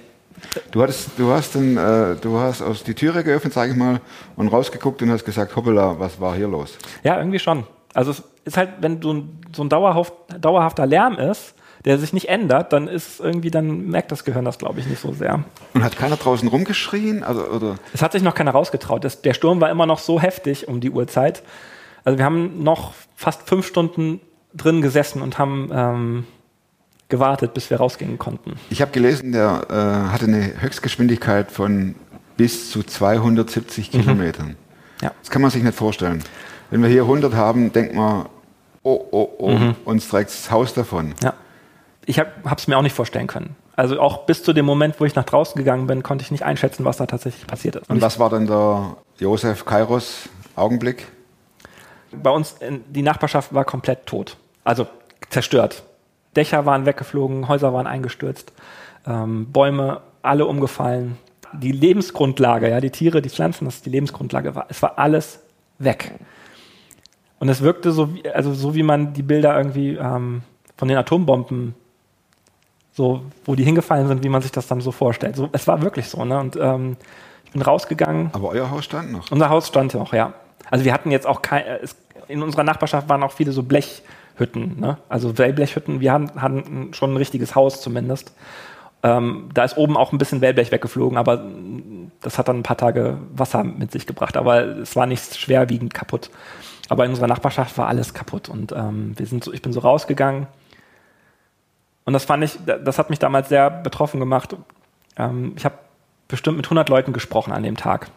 Du, 0.71 0.82
hattest, 0.84 1.12
du, 1.17 1.32
hast 1.32 1.56
den, 1.56 1.78
äh, 1.78 2.15
du 2.17 2.38
hast 2.39 2.62
aus 2.62 2.84
die 2.84 2.93
Türe 2.93 3.23
geöffnet, 3.23 3.54
sage 3.54 3.71
ich 3.71 3.78
mal, 3.78 4.02
und 4.36 4.49
rausgeguckt 4.49 5.02
und 5.02 5.10
hast 5.10 5.23
gesagt, 5.23 5.56
hoppala, 5.56 5.97
was 5.99 6.19
war 6.19 6.36
hier 6.36 6.47
los? 6.49 6.78
Ja, 7.04 7.17
irgendwie 7.17 7.39
schon. 7.39 7.65
Also 7.93 8.12
es 8.12 8.23
ist 8.45 8.58
halt, 8.58 8.71
wenn 8.82 8.99
du 8.99 9.13
ein- 9.13 9.41
so 9.56 9.63
ein 9.63 9.69
dauerhaft, 9.69 10.13
dauerhafter 10.39 10.86
Lärm 10.86 11.15
ist, 11.17 11.54
der 11.85 11.97
sich 11.97 12.13
nicht 12.13 12.29
ändert, 12.29 12.71
dann 12.71 12.87
ist 12.87 13.19
irgendwie, 13.19 13.51
dann 13.51 13.87
merkt 13.87 14.11
das 14.11 14.23
Gehirn 14.23 14.45
das, 14.45 14.57
glaube 14.57 14.79
ich, 14.79 14.87
nicht 14.87 15.01
so 15.01 15.13
sehr. 15.13 15.43
Und 15.73 15.83
hat 15.83 15.97
keiner 15.97 16.15
draußen 16.15 16.47
rumgeschrien? 16.47 17.23
Also, 17.23 17.45
oder 17.47 17.75
Es 17.93 18.01
hat 18.01 18.13
sich 18.13 18.23
noch 18.23 18.35
keiner 18.35 18.51
rausgetraut. 18.51 19.03
Das, 19.03 19.21
der 19.21 19.33
Sturm 19.33 19.59
war 19.59 19.69
immer 19.69 19.85
noch 19.85 19.99
so 19.99 20.19
heftig 20.21 20.67
um 20.67 20.79
die 20.79 20.91
Uhrzeit. 20.91 21.43
Also 22.05 22.17
wir 22.17 22.25
haben 22.25 22.63
noch 22.63 22.93
fast 23.15 23.47
fünf 23.47 23.67
Stunden 23.67 24.21
drin 24.53 24.81
gesessen 24.81 25.21
und 25.21 25.37
haben 25.37 25.69
ähm, 25.73 26.27
gewartet, 27.09 27.53
bis 27.53 27.69
wir 27.69 27.77
rausgehen 27.77 28.17
konnten. 28.17 28.53
ich 28.69 28.81
habe 28.81 28.91
gelesen, 28.91 29.31
der 29.31 29.67
äh, 29.69 30.11
hatte 30.11 30.25
eine 30.25 30.61
Höchstgeschwindigkeit 30.61 31.51
von 31.51 31.95
bis 32.37 32.71
zu 32.71 32.83
270 32.83 33.91
Kilometern. 33.91 34.55
Ja. 35.01 35.11
Das 35.21 35.29
kann 35.29 35.41
man 35.41 35.51
sich 35.51 35.63
nicht 35.63 35.75
vorstellen. 35.75 36.23
Wenn 36.71 36.81
wir 36.81 36.89
hier 36.89 37.03
100 37.03 37.33
haben, 37.35 37.71
denkt 37.71 37.93
man, 37.93 38.25
oh, 38.83 39.05
oh, 39.11 39.29
oh, 39.37 39.59
uns 39.85 40.07
trägt 40.07 40.29
das 40.29 40.49
Haus 40.49 40.73
davon. 40.73 41.13
Ja. 41.21 41.33
Ich 42.05 42.19
habe 42.19 42.31
es 42.55 42.67
mir 42.67 42.77
auch 42.77 42.81
nicht 42.81 42.95
vorstellen 42.95 43.27
können. 43.27 43.55
Also 43.75 43.99
auch 43.99 44.25
bis 44.25 44.43
zu 44.43 44.53
dem 44.53 44.65
Moment, 44.65 44.99
wo 44.99 45.05
ich 45.05 45.15
nach 45.15 45.23
draußen 45.23 45.57
gegangen 45.57 45.87
bin, 45.87 46.03
konnte 46.03 46.23
ich 46.23 46.31
nicht 46.31 46.43
einschätzen, 46.43 46.85
was 46.85 46.97
da 46.97 47.05
tatsächlich 47.05 47.47
passiert 47.47 47.75
ist. 47.75 47.89
Und 47.89 48.01
was 48.01 48.19
war 48.19 48.29
dann 48.29 48.45
der 48.45 48.97
Josef 49.19 49.65
Kairos 49.65 50.29
Augenblick? 50.55 51.07
bei 52.21 52.29
uns 52.29 52.53
in, 52.59 52.83
die 52.91 53.01
Nachbarschaft 53.01 53.53
war 53.53 53.65
komplett 53.65 54.05
tot. 54.05 54.37
Also 54.63 54.87
zerstört. 55.29 55.83
Dächer 56.35 56.65
waren 56.65 56.85
weggeflogen, 56.85 57.47
Häuser 57.47 57.73
waren 57.73 57.87
eingestürzt, 57.87 58.53
ähm, 59.05 59.51
Bäume 59.51 60.01
alle 60.21 60.45
umgefallen. 60.45 61.17
Die 61.53 61.71
Lebensgrundlage, 61.71 62.69
ja, 62.69 62.81
die 62.81 62.89
Tiere, 62.89 63.21
die 63.21 63.29
Pflanzen, 63.29 63.65
das 63.65 63.75
ist 63.75 63.85
die 63.85 63.91
Lebensgrundlage 63.91 64.55
war, 64.55 64.65
es 64.69 64.81
war 64.81 64.97
alles 64.97 65.41
weg. 65.77 66.13
Und 67.39 67.49
es 67.49 67.61
wirkte 67.61 67.91
so, 67.91 68.15
wie, 68.15 68.27
also 68.29 68.53
so 68.53 68.73
wie 68.73 68.83
man 68.83 69.13
die 69.13 69.21
Bilder 69.21 69.55
irgendwie 69.55 69.95
ähm, 69.95 70.41
von 70.77 70.87
den 70.87 70.97
Atombomben 70.97 71.75
so, 72.93 73.21
wo 73.45 73.56
die 73.56 73.63
hingefallen 73.63 74.08
sind, 74.08 74.23
wie 74.23 74.29
man 74.29 74.41
sich 74.41 74.51
das 74.51 74.67
dann 74.67 74.79
so 74.79 74.91
vorstellt. 74.91 75.36
So, 75.36 75.49
es 75.51 75.67
war 75.67 75.82
wirklich 75.82 76.08
so, 76.08 76.23
ne? 76.23 76.39
Und 76.39 76.56
ähm, 76.56 76.95
ich 77.45 77.51
bin 77.51 77.62
rausgegangen, 77.62 78.29
Aber 78.34 78.49
euer 78.49 78.69
Haus 78.69 78.86
stand 78.86 79.12
noch. 79.12 79.32
unser 79.32 79.49
Haus 79.49 79.67
stand 79.67 79.93
noch, 79.95 80.13
ja. 80.13 80.34
Also 80.69 80.86
wir 80.86 80.93
hatten 80.93 81.12
jetzt 81.12 81.27
auch 81.27 81.41
kein, 81.41 81.65
äh, 81.65 81.79
es, 81.82 81.95
in 82.27 82.41
unserer 82.41 82.63
Nachbarschaft 82.63 83.10
waren 83.10 83.23
auch 83.23 83.32
viele 83.32 83.51
so 83.51 83.63
Blechhütten, 83.63 84.79
ne? 84.79 84.97
also 85.10 85.38
Wellblechhütten. 85.38 85.99
Wir 85.99 86.13
haben, 86.13 86.32
hatten 86.41 86.93
schon 86.93 87.13
ein 87.13 87.17
richtiges 87.17 87.56
Haus 87.56 87.82
zumindest. 87.82 88.34
Ähm, 89.01 89.49
da 89.53 89.65
ist 89.65 89.75
oben 89.75 89.97
auch 89.97 90.13
ein 90.13 90.17
bisschen 90.17 90.39
Wellblech 90.39 90.71
weggeflogen, 90.71 91.17
aber 91.17 91.43
das 92.21 92.38
hat 92.38 92.47
dann 92.47 92.60
ein 92.60 92.63
paar 92.63 92.77
Tage 92.77 93.17
Wasser 93.36 93.63
mit 93.63 93.91
sich 93.91 94.08
gebracht. 94.08 94.38
Aber 94.38 94.63
es 94.63 94.95
war 94.95 95.06
nicht 95.06 95.36
schwerwiegend 95.36 95.93
kaputt. 95.93 96.29
Aber 96.89 97.03
in 97.06 97.10
unserer 97.12 97.27
Nachbarschaft 97.27 97.77
war 97.77 97.88
alles 97.88 98.13
kaputt 98.13 98.49
und 98.49 98.71
ähm, 98.71 99.13
wir 99.17 99.25
sind 99.25 99.43
so, 99.43 99.51
ich 99.51 99.62
bin 99.62 99.73
so 99.73 99.79
rausgegangen. 99.82 100.47
Und 102.05 102.13
das 102.13 102.25
fand 102.25 102.43
ich, 102.43 102.57
das 102.65 102.99
hat 102.99 103.09
mich 103.09 103.19
damals 103.19 103.49
sehr 103.49 103.69
betroffen 103.69 104.19
gemacht. 104.19 104.55
Ähm, 105.17 105.53
ich 105.55 105.65
habe 105.65 105.75
bestimmt 106.27 106.57
mit 106.57 106.65
100 106.65 106.89
Leuten 106.89 107.13
gesprochen 107.13 107.53
an 107.53 107.63
dem 107.63 107.77
Tag. 107.77 108.09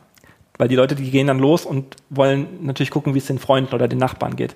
Weil 0.59 0.69
die 0.69 0.75
Leute, 0.75 0.95
die 0.95 1.11
gehen 1.11 1.27
dann 1.27 1.39
los 1.39 1.67
und 1.67 1.97
wollen 2.09 2.65
natürlich 2.65 2.91
gucken, 2.91 3.15
wie 3.15 3.19
es 3.19 3.27
den 3.27 3.39
Freunden 3.39 3.75
oder 3.75 3.89
den 3.89 3.99
Nachbarn 3.99 4.37
geht. 4.37 4.55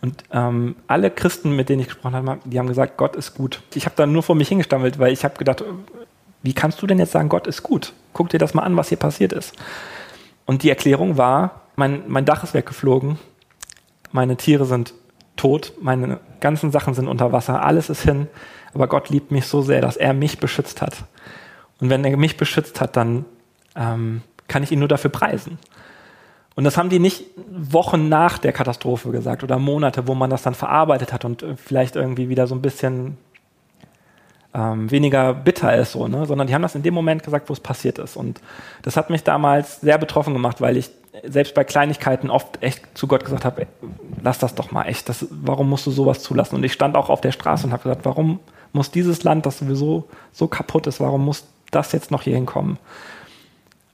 Und 0.00 0.22
ähm, 0.32 0.76
alle 0.86 1.10
Christen, 1.10 1.56
mit 1.56 1.68
denen 1.68 1.80
ich 1.80 1.88
gesprochen 1.88 2.14
habe, 2.14 2.38
die 2.44 2.58
haben 2.58 2.68
gesagt, 2.68 2.96
Gott 2.96 3.16
ist 3.16 3.34
gut. 3.34 3.60
Ich 3.74 3.84
habe 3.84 3.96
dann 3.96 4.12
nur 4.12 4.22
vor 4.22 4.36
mich 4.36 4.48
hingestammelt, 4.48 4.98
weil 4.98 5.12
ich 5.12 5.24
habe 5.24 5.36
gedacht, 5.36 5.64
wie 6.42 6.54
kannst 6.54 6.80
du 6.80 6.86
denn 6.86 6.98
jetzt 6.98 7.12
sagen, 7.12 7.28
Gott 7.28 7.46
ist 7.46 7.62
gut? 7.62 7.92
Guck 8.12 8.28
dir 8.30 8.38
das 8.38 8.54
mal 8.54 8.62
an, 8.62 8.76
was 8.76 8.88
hier 8.88 8.98
passiert 8.98 9.32
ist. 9.32 9.54
Und 10.46 10.62
die 10.62 10.70
Erklärung 10.70 11.18
war, 11.18 11.62
mein, 11.76 12.04
mein 12.06 12.24
Dach 12.24 12.44
ist 12.44 12.54
weggeflogen, 12.54 13.18
meine 14.12 14.36
Tiere 14.36 14.64
sind 14.64 14.94
tot, 15.36 15.72
meine 15.80 16.20
ganzen 16.40 16.70
Sachen 16.70 16.94
sind 16.94 17.08
unter 17.08 17.32
Wasser, 17.32 17.62
alles 17.62 17.90
ist 17.90 18.02
hin, 18.02 18.28
aber 18.74 18.86
Gott 18.88 19.08
liebt 19.08 19.30
mich 19.30 19.46
so 19.46 19.62
sehr, 19.62 19.80
dass 19.80 19.96
er 19.96 20.12
mich 20.12 20.38
beschützt 20.38 20.82
hat. 20.82 21.04
Und 21.80 21.90
wenn 21.90 22.04
er 22.04 22.16
mich 22.16 22.36
beschützt 22.36 22.80
hat, 22.80 22.96
dann 22.96 23.24
ähm, 23.76 24.22
kann 24.48 24.62
ich 24.62 24.72
ihn 24.72 24.78
nur 24.78 24.88
dafür 24.88 25.10
preisen. 25.10 25.58
Und 26.56 26.64
das 26.64 26.76
haben 26.76 26.90
die 26.90 26.98
nicht 26.98 27.24
Wochen 27.48 28.08
nach 28.08 28.38
der 28.38 28.52
Katastrophe 28.52 29.10
gesagt 29.10 29.42
oder 29.42 29.58
Monate, 29.58 30.06
wo 30.06 30.14
man 30.14 30.30
das 30.30 30.42
dann 30.42 30.54
verarbeitet 30.54 31.12
hat 31.12 31.24
und 31.24 31.44
vielleicht 31.56 31.96
irgendwie 31.96 32.28
wieder 32.28 32.46
so 32.46 32.54
ein 32.54 32.60
bisschen 32.60 33.16
ähm, 34.52 34.90
weniger 34.90 35.32
bitter 35.32 35.74
ist, 35.76 35.92
so, 35.92 36.08
ne? 36.08 36.26
sondern 36.26 36.48
die 36.48 36.54
haben 36.54 36.62
das 36.62 36.74
in 36.74 36.82
dem 36.82 36.92
Moment 36.92 37.22
gesagt, 37.22 37.48
wo 37.48 37.52
es 37.52 37.60
passiert 37.60 37.98
ist. 37.98 38.16
Und 38.16 38.40
das 38.82 38.96
hat 38.96 39.10
mich 39.10 39.22
damals 39.22 39.80
sehr 39.80 39.96
betroffen 39.96 40.34
gemacht, 40.34 40.60
weil 40.60 40.76
ich 40.76 40.90
selbst 41.24 41.54
bei 41.54 41.64
Kleinigkeiten 41.64 42.30
oft 42.30 42.62
echt 42.62 42.82
zu 42.94 43.06
Gott 43.06 43.24
gesagt 43.24 43.44
habe, 43.44 43.66
lass 44.22 44.38
das 44.38 44.54
doch 44.54 44.70
mal 44.70 44.84
echt, 44.84 45.08
das, 45.08 45.26
warum 45.30 45.68
musst 45.68 45.86
du 45.86 45.90
sowas 45.90 46.22
zulassen? 46.22 46.56
Und 46.56 46.64
ich 46.64 46.72
stand 46.72 46.96
auch 46.96 47.10
auf 47.10 47.20
der 47.20 47.32
Straße 47.32 47.66
und 47.66 47.72
habe 47.72 47.82
gesagt, 47.82 48.04
warum 48.04 48.40
muss 48.72 48.90
dieses 48.90 49.24
Land, 49.24 49.46
das 49.46 49.58
sowieso 49.58 50.08
so 50.32 50.46
kaputt 50.46 50.86
ist, 50.86 51.00
warum 51.00 51.24
muss 51.24 51.44
das 51.70 51.92
jetzt 51.92 52.10
noch 52.10 52.22
hier 52.22 52.34
hinkommen? 52.34 52.78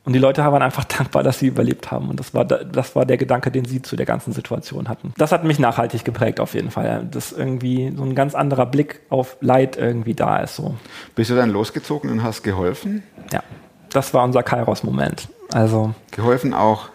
Und 0.04 0.12
die 0.12 0.20
Leute 0.20 0.44
waren 0.44 0.62
einfach 0.62 0.84
dankbar, 0.98 1.22
dass 1.22 1.40
sie 1.40 1.48
überlebt 1.48 1.90
haben. 1.90 2.10
Und 2.10 2.20
das 2.20 2.32
war, 2.32 2.44
das 2.44 2.94
war 2.94 3.04
der 3.04 3.16
Gedanke, 3.16 3.50
den 3.50 3.64
sie 3.64 3.82
zu 3.82 3.96
der 3.96 4.06
ganzen 4.06 4.32
Situation 4.32 4.88
hatten. 4.88 5.12
Das 5.16 5.32
hat 5.32 5.42
mich 5.42 5.58
nachhaltig 5.58 6.04
geprägt 6.04 6.38
auf 6.38 6.54
jeden 6.54 6.70
Fall. 6.70 7.08
Dass 7.10 7.32
irgendwie 7.32 7.92
so 7.96 8.04
ein 8.04 8.14
ganz 8.14 8.34
anderer 8.34 8.66
Blick 8.66 9.00
auf 9.08 9.36
Leid 9.40 9.76
irgendwie 9.76 10.14
da 10.14 10.38
ist. 10.38 10.56
So. 10.56 10.76
Bist 11.16 11.30
du 11.30 11.34
dann 11.34 11.50
losgezogen 11.50 12.08
und 12.10 12.22
hast 12.22 12.44
geholfen? 12.44 13.02
Ja, 13.32 13.42
das 13.90 14.14
war 14.14 14.22
unser 14.22 14.44
Kairos-Moment. 14.44 15.28
Also 15.52 15.92
Geholfen 16.12 16.54
auch 16.54 16.90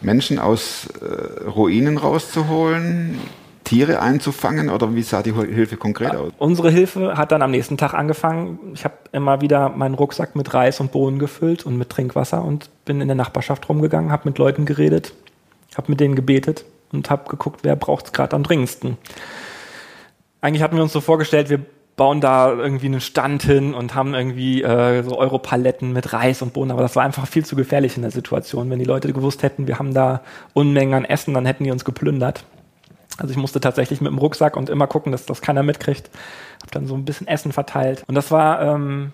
Menschen 0.00 0.38
aus 0.38 0.88
äh, 1.00 1.48
Ruinen 1.48 1.98
rauszuholen, 1.98 3.18
Tiere 3.64 4.00
einzufangen 4.00 4.68
oder 4.68 4.94
wie 4.94 5.02
sah 5.02 5.22
die 5.22 5.32
Hilfe 5.32 5.76
konkret 5.76 6.14
aus? 6.14 6.32
unsere 6.38 6.70
Hilfe 6.70 7.16
hat 7.16 7.32
dann 7.32 7.40
am 7.40 7.50
nächsten 7.50 7.78
Tag 7.78 7.94
angefangen. 7.94 8.58
Ich 8.74 8.84
habe 8.84 8.94
immer 9.12 9.40
wieder 9.40 9.70
meinen 9.70 9.94
Rucksack 9.94 10.36
mit 10.36 10.52
Reis 10.52 10.80
und 10.80 10.92
Bohnen 10.92 11.18
gefüllt 11.18 11.64
und 11.64 11.78
mit 11.78 11.88
Trinkwasser 11.88 12.44
und 12.44 12.68
bin 12.84 13.00
in 13.00 13.08
der 13.08 13.14
Nachbarschaft 13.14 13.68
rumgegangen, 13.68 14.12
habe 14.12 14.28
mit 14.28 14.38
Leuten 14.38 14.66
geredet, 14.66 15.14
habe 15.76 15.90
mit 15.90 16.00
denen 16.00 16.14
gebetet 16.14 16.66
und 16.92 17.08
habe 17.08 17.28
geguckt, 17.30 17.60
wer 17.62 17.74
braucht 17.74 18.06
es 18.06 18.12
gerade 18.12 18.36
am 18.36 18.42
dringendsten. 18.42 18.98
Eigentlich 20.42 20.62
hatten 20.62 20.76
wir 20.76 20.82
uns 20.82 20.92
so 20.92 21.00
vorgestellt, 21.00 21.48
wir 21.48 21.64
bauen 21.96 22.20
da 22.20 22.52
irgendwie 22.52 22.86
einen 22.86 23.00
Stand 23.00 23.42
hin 23.44 23.72
und 23.72 23.94
haben 23.94 24.14
irgendwie 24.14 24.62
äh, 24.62 25.02
so 25.02 25.18
Europaletten 25.18 25.92
mit 25.92 26.12
Reis 26.12 26.42
und 26.42 26.52
Bohnen, 26.52 26.72
aber 26.72 26.82
das 26.82 26.96
war 26.96 27.04
einfach 27.04 27.26
viel 27.26 27.44
zu 27.44 27.54
gefährlich 27.54 27.96
in 27.96 28.02
der 28.02 28.10
Situation. 28.10 28.68
Wenn 28.70 28.80
die 28.80 28.84
Leute 28.84 29.12
gewusst 29.12 29.42
hätten, 29.42 29.68
wir 29.68 29.78
haben 29.78 29.94
da 29.94 30.22
Unmengen 30.54 30.94
an 30.94 31.04
Essen, 31.04 31.34
dann 31.34 31.46
hätten 31.46 31.64
die 31.64 31.70
uns 31.70 31.84
geplündert. 31.84 32.44
Also 33.18 33.30
ich 33.30 33.36
musste 33.36 33.60
tatsächlich 33.60 34.00
mit 34.00 34.10
dem 34.10 34.18
Rucksack 34.18 34.56
und 34.56 34.68
immer 34.68 34.88
gucken, 34.88 35.12
dass 35.12 35.24
das 35.24 35.40
keiner 35.40 35.62
mitkriegt. 35.62 36.10
Hab 36.62 36.72
dann 36.72 36.86
so 36.86 36.94
ein 36.94 37.04
bisschen 37.04 37.28
Essen 37.28 37.52
verteilt. 37.52 38.02
Und 38.08 38.16
das 38.16 38.32
war 38.32 38.60
ähm, 38.60 39.12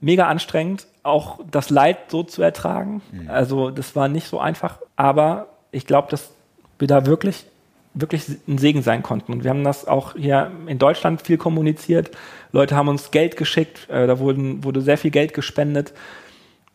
mega 0.00 0.26
anstrengend, 0.26 0.86
auch 1.02 1.40
das 1.50 1.70
Leid 1.70 2.10
so 2.10 2.24
zu 2.24 2.42
ertragen. 2.42 3.00
Also 3.28 3.70
das 3.70 3.96
war 3.96 4.08
nicht 4.08 4.26
so 4.26 4.38
einfach. 4.38 4.78
Aber 4.96 5.46
ich 5.70 5.86
glaube, 5.86 6.08
dass 6.10 6.30
wir 6.78 6.88
da 6.88 7.06
wirklich, 7.06 7.46
wirklich 7.94 8.26
ein 8.46 8.58
Segen 8.58 8.82
sein 8.82 9.02
konnten. 9.02 9.32
Und 9.32 9.44
wir 9.44 9.50
haben 9.50 9.64
das 9.64 9.86
auch 9.86 10.14
hier 10.14 10.50
in 10.66 10.78
Deutschland 10.78 11.22
viel 11.22 11.38
kommuniziert. 11.38 12.10
Leute 12.52 12.76
haben 12.76 12.88
uns 12.88 13.10
Geld 13.10 13.36
geschickt, 13.36 13.88
äh, 13.90 14.06
da 14.06 14.18
wurden, 14.18 14.64
wurde 14.64 14.80
sehr 14.80 14.98
viel 14.98 15.10
Geld 15.10 15.34
gespendet. 15.34 15.92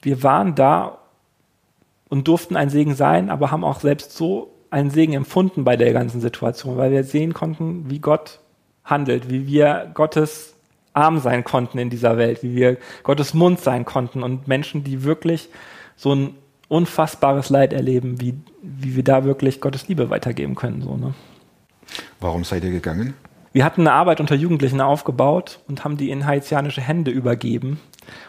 Wir 0.02 0.24
waren 0.24 0.56
da 0.56 1.00
und 2.10 2.28
durften 2.28 2.56
ein 2.56 2.70
Segen 2.70 2.96
sein, 2.96 3.30
aber 3.30 3.52
haben 3.52 3.64
auch 3.64 3.80
selbst 3.80 4.16
so 4.16 4.52
einen 4.70 4.90
Segen 4.90 5.14
empfunden 5.14 5.64
bei 5.64 5.78
der 5.78 5.94
ganzen 5.94 6.22
Situation, 6.22 6.78
weil 6.78 6.92
wir 6.92 7.04
sehen 7.04 7.34
konnten, 7.34 7.90
wie 7.90 8.00
Gott 8.00 8.40
handelt, 8.84 9.30
wie 9.30 9.48
wir 9.48 9.90
Gottes 9.94 10.54
Arm 10.94 11.20
sein 11.20 11.44
konnten 11.44 11.78
in 11.78 11.90
dieser 11.90 12.18
Welt, 12.18 12.44
wie 12.44 12.56
wir 12.56 12.78
Gottes 13.04 13.34
Mund 13.34 13.60
sein 13.60 13.86
konnten 13.86 14.24
und 14.24 14.48
Menschen, 14.48 14.84
die 14.84 15.04
wirklich 15.04 15.50
so 15.96 16.14
ein 16.14 16.36
unfassbares 16.76 17.50
Leid 17.50 17.74
erleben, 17.74 18.20
wie, 18.20 18.36
wie 18.62 18.96
wir 18.96 19.04
da 19.04 19.24
wirklich 19.24 19.62
Gottes 19.62 19.88
Liebe 19.88 20.10
weitergeben 20.10 20.56
können. 20.56 20.82
So, 20.82 20.98
ne? 20.98 21.14
Warum 22.20 22.44
seid 22.44 22.64
ihr 22.64 22.72
gegangen? 22.72 23.14
Wir 23.54 23.64
hatten 23.64 23.82
eine 23.82 23.94
Arbeit 23.94 24.20
unter 24.20 24.36
Jugendlichen 24.36 24.82
aufgebaut 24.82 25.60
und 25.70 25.86
haben 25.86 25.96
die 25.96 26.10
in 26.10 26.26
haitianische 26.26 26.82
Hände 26.82 27.10
übergeben. 27.10 27.80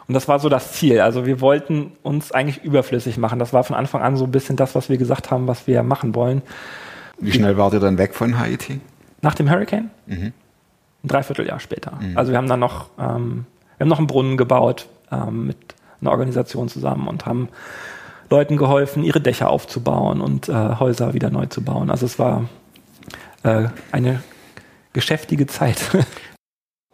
Und 0.06 0.14
das 0.14 0.28
war 0.28 0.38
so 0.38 0.48
das 0.48 0.72
Ziel. 0.74 1.00
Also 1.00 1.26
wir 1.26 1.40
wollten 1.40 1.92
uns 2.04 2.30
eigentlich 2.30 2.62
überflüssig 2.62 3.18
machen. 3.18 3.40
Das 3.40 3.52
war 3.52 3.64
von 3.64 3.74
Anfang 3.74 4.02
an 4.02 4.16
so 4.16 4.24
ein 4.24 4.30
bisschen 4.30 4.56
das, 4.56 4.76
was 4.76 4.88
wir 4.88 4.98
gesagt 4.98 5.32
haben, 5.32 5.48
was 5.48 5.66
wir 5.66 5.82
machen 5.82 6.14
wollen. 6.14 6.42
Wie 7.18 7.32
schnell 7.32 7.56
wart 7.56 7.74
ihr 7.74 7.80
dann 7.80 7.98
weg 7.98 8.14
von 8.14 8.38
Haiti? 8.38 8.80
Nach 9.20 9.34
dem 9.34 9.50
Hurricane? 9.50 9.90
Ein 11.02 11.08
Dreivierteljahr 11.08 11.58
später. 11.58 11.98
Also 12.14 12.30
wir 12.30 12.38
haben 12.38 12.48
dann 12.48 12.60
noch, 12.60 12.90
ähm, 12.98 13.46
wir 13.78 13.84
haben 13.84 13.88
noch 13.88 13.98
einen 13.98 14.06
Brunnen 14.06 14.36
gebaut 14.36 14.86
ähm, 15.10 15.48
mit 15.48 15.56
einer 16.00 16.12
Organisation 16.12 16.68
zusammen 16.68 17.08
und 17.08 17.26
haben 17.26 17.48
Leuten 18.30 18.56
geholfen, 18.56 19.04
ihre 19.04 19.20
Dächer 19.20 19.50
aufzubauen 19.50 20.20
und 20.20 20.48
äh, 20.48 20.52
Häuser 20.52 21.14
wieder 21.14 21.30
neu 21.30 21.46
zu 21.46 21.62
bauen. 21.62 21.90
Also 21.90 22.06
es 22.06 22.18
war 22.18 22.48
äh, 23.42 23.68
eine 23.92 24.22
geschäftige 24.92 25.46
Zeit. 25.46 25.80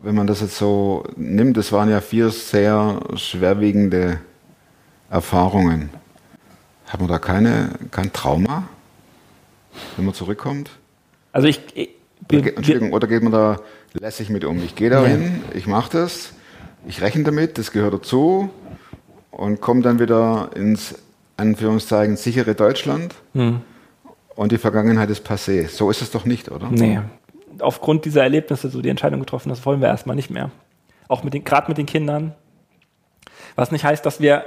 Wenn 0.00 0.14
man 0.14 0.26
das 0.26 0.40
jetzt 0.40 0.56
so 0.56 1.04
nimmt, 1.16 1.56
das 1.56 1.70
waren 1.70 1.88
ja 1.88 2.00
vier 2.00 2.30
sehr 2.30 3.00
schwerwiegende 3.14 4.18
Erfahrungen. 5.10 5.90
Hat 6.88 7.00
man 7.00 7.08
da 7.08 7.18
keine, 7.18 7.70
kein 7.90 8.12
Trauma, 8.12 8.68
wenn 9.96 10.04
man 10.04 10.14
zurückkommt? 10.14 10.70
Also 11.30 11.46
ich, 11.46 11.60
ich 11.74 11.90
Oder, 12.30 12.56
Entschuldigung, 12.56 12.92
oder 12.92 13.06
geht 13.06 13.22
man 13.22 13.32
da 13.32 13.60
lässig 13.94 14.28
mit 14.28 14.44
um? 14.44 14.62
Ich 14.62 14.74
gehe 14.74 14.90
da 14.90 15.06
hin, 15.06 15.42
ich 15.54 15.66
mache 15.66 15.90
das, 15.92 16.32
ich 16.86 17.00
rechne 17.00 17.22
damit, 17.22 17.56
das 17.56 17.70
gehört 17.70 17.94
dazu 17.94 18.50
und 19.30 19.60
komme 19.60 19.82
dann 19.82 20.00
wieder 20.00 20.50
ins 20.54 20.96
Anführungszeichen 21.42 22.16
sichere 22.16 22.54
Deutschland 22.54 23.14
Hm. 23.34 23.60
und 24.36 24.52
die 24.52 24.58
Vergangenheit 24.58 25.10
ist 25.10 25.26
passé. 25.26 25.68
So 25.68 25.90
ist 25.90 26.02
es 26.02 26.10
doch 26.10 26.24
nicht, 26.24 26.50
oder? 26.50 26.68
Nee. 26.70 27.00
Aufgrund 27.60 28.04
dieser 28.04 28.22
Erlebnisse 28.22 28.70
so 28.70 28.80
die 28.80 28.88
Entscheidung 28.88 29.20
getroffen, 29.20 29.48
das 29.50 29.64
wollen 29.66 29.80
wir 29.80 29.88
erstmal 29.88 30.16
nicht 30.16 30.30
mehr. 30.30 30.50
Auch 31.08 31.22
mit 31.24 31.34
den, 31.34 31.44
gerade 31.44 31.68
mit 31.68 31.76
den 31.78 31.86
Kindern. 31.86 32.34
Was 33.56 33.70
nicht 33.70 33.84
heißt, 33.84 34.04
dass 34.06 34.20
wir 34.20 34.44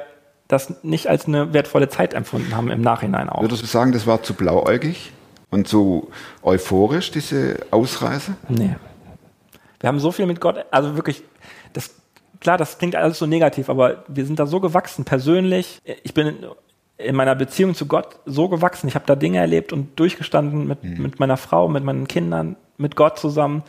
das 0.47 0.83
nicht 0.83 1.07
als 1.07 1.27
eine 1.27 1.53
wertvolle 1.53 1.89
Zeit 1.89 2.13
empfunden 2.13 2.55
haben 2.55 2.69
im 2.71 2.81
Nachhinein 2.81 3.29
auch. 3.29 3.41
Würdest 3.41 3.61
du 3.63 3.67
sagen, 3.67 3.91
das 3.91 4.05
war 4.07 4.23
zu 4.23 4.33
blauäugig 4.33 5.11
und 5.51 5.67
zu 5.67 6.09
euphorisch, 6.43 7.11
diese 7.11 7.57
Ausreise? 7.71 8.35
Nee. 8.47 8.75
Wir 9.79 9.87
haben 9.89 9.99
so 9.99 10.11
viel 10.11 10.25
mit 10.25 10.39
Gott, 10.41 10.65
also 10.71 10.95
wirklich, 10.95 11.23
das, 11.73 11.95
klar, 12.39 12.57
das 12.57 12.77
klingt 12.77 12.95
alles 12.95 13.19
so 13.19 13.25
negativ, 13.25 13.69
aber 13.69 14.03
wir 14.07 14.25
sind 14.25 14.39
da 14.39 14.45
so 14.47 14.59
gewachsen, 14.59 15.05
persönlich. 15.05 15.79
Ich 16.03 16.13
bin 16.13 16.35
in, 16.97 17.05
in 17.05 17.15
meiner 17.15 17.35
Beziehung 17.35 17.75
zu 17.75 17.85
Gott 17.85 18.19
so 18.25 18.49
gewachsen. 18.49 18.87
Ich 18.87 18.95
habe 18.95 19.05
da 19.05 19.15
Dinge 19.15 19.39
erlebt 19.39 19.73
und 19.73 19.99
durchgestanden 19.99 20.67
mit, 20.67 20.83
mit 20.83 21.19
meiner 21.19 21.37
Frau, 21.37 21.67
mit 21.67 21.83
meinen 21.83 22.07
Kindern, 22.07 22.55
mit 22.77 22.95
Gott 22.95 23.19
zusammen, 23.19 23.63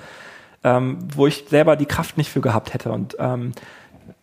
ähm, 0.65 0.99
wo 1.15 1.27
ich 1.27 1.47
selber 1.49 1.77
die 1.77 1.87
Kraft 1.87 2.19
nicht 2.19 2.31
für 2.31 2.41
gehabt 2.41 2.75
hätte. 2.75 2.91
Und 2.91 3.17
ähm, 3.19 3.53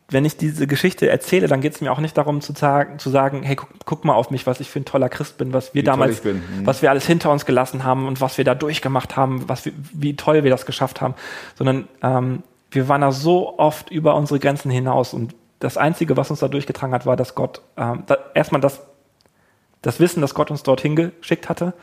wenn 0.10 0.26
ich 0.26 0.38
diese 0.38 0.68
Geschichte 0.68 1.10
erzähle, 1.10 1.48
dann 1.48 1.62
geht 1.62 1.74
es 1.74 1.82
mir 1.82 1.92
auch 1.92 2.00
nicht 2.00 2.18
darum 2.18 2.42
zu 2.42 2.54
sagen, 2.54 3.00
zu 3.00 3.10
sagen 3.10 3.44
hey, 3.44 3.56
guck, 3.56 3.70
guck 3.86 4.06
mal 4.06 4.14
auf 4.14 4.32
mich, 4.32 4.46
was 4.46 4.60
ich 4.60 4.70
für 4.70 4.80
ein 4.80 4.86
toller 4.86 5.10
Christ 5.10 5.38
bin, 5.38 5.54
was 5.54 5.74
wir 5.74 5.82
Wie 5.82 5.86
damals. 5.86 6.24
Mhm. 6.24 6.42
was 6.64 6.82
wir 6.82 6.90
alles 6.90 7.06
hinter 7.06 7.32
uns 7.32 7.46
gelassen 7.46 7.84
haben 7.84 8.08
und 8.08 8.22
was 8.22 8.38
wir 8.38 8.46
da 8.46 8.56
durchgemacht 8.56 9.16
haben, 9.16 9.48
was 9.50 9.66
wir, 9.66 9.74
wie 9.94 10.16
toll 10.16 10.44
wir 10.44 10.52
das 10.52 10.66
geschafft 10.66 11.02
haben, 11.02 11.16
sondern 11.56 11.88
ähm, 12.02 12.44
wir 12.72 12.88
waren 12.88 13.02
da 13.02 13.12
so 13.12 13.58
oft 13.58 13.92
über 13.92 14.16
unsere 14.16 14.40
Grenzen 14.40 14.72
hinaus 14.72 15.14
und 15.14 15.36
das 15.60 15.78
Einzige, 15.78 16.18
was 16.18 16.30
uns 16.30 16.42
da 16.42 16.50
durchgetragen 16.50 16.94
hat, 16.94 17.06
war, 17.06 17.16
dass 17.16 17.36
Gott 17.36 17.62
ähm, 17.78 18.04
da, 18.06 18.18
erstmal 18.34 18.60
das, 18.60 18.82
das 19.84 20.00
Wissen, 20.00 20.22
dass 20.22 20.34
Gott 20.34 20.50
uns 20.50 20.64
dorthin 20.64 20.96
geschickt 20.96 21.50
hatte 21.50 21.74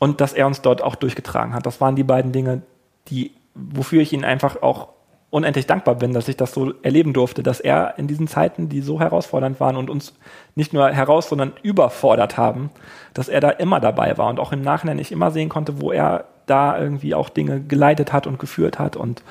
und 0.00 0.20
dass 0.20 0.32
er 0.32 0.48
uns 0.48 0.62
dort 0.62 0.82
auch 0.82 0.96
durchgetragen 0.96 1.54
hat. 1.54 1.64
Das 1.64 1.80
waren 1.80 1.94
die 1.94 2.02
beiden 2.02 2.32
Dinge, 2.32 2.62
die, 3.08 3.30
wofür 3.54 4.02
ich 4.02 4.12
ihn 4.12 4.24
einfach 4.24 4.60
auch 4.62 4.88
unendlich 5.30 5.66
dankbar 5.66 5.94
bin, 5.94 6.12
dass 6.12 6.28
ich 6.28 6.36
das 6.36 6.52
so 6.52 6.74
erleben 6.82 7.12
durfte, 7.14 7.42
dass 7.42 7.60
er 7.60 7.94
in 7.96 8.06
diesen 8.06 8.28
Zeiten, 8.28 8.68
die 8.68 8.80
so 8.80 9.00
herausfordernd 9.00 9.60
waren 9.60 9.76
und 9.76 9.88
uns 9.88 10.14
nicht 10.56 10.74
nur 10.74 10.90
heraus, 10.90 11.28
sondern 11.28 11.52
überfordert 11.62 12.36
haben, 12.36 12.70
dass 13.14 13.28
er 13.28 13.40
da 13.40 13.50
immer 13.50 13.80
dabei 13.80 14.18
war 14.18 14.28
und 14.28 14.40
auch 14.40 14.52
im 14.52 14.60
Nachhinein 14.60 14.98
ich 14.98 15.12
immer 15.12 15.30
sehen 15.30 15.48
konnte, 15.48 15.80
wo 15.80 15.90
er 15.90 16.24
da 16.46 16.78
irgendwie 16.78 17.14
auch 17.14 17.28
Dinge 17.28 17.62
geleitet 17.62 18.12
hat 18.12 18.26
und 18.26 18.38
geführt 18.38 18.78
hat 18.78 18.96
und 18.96 19.22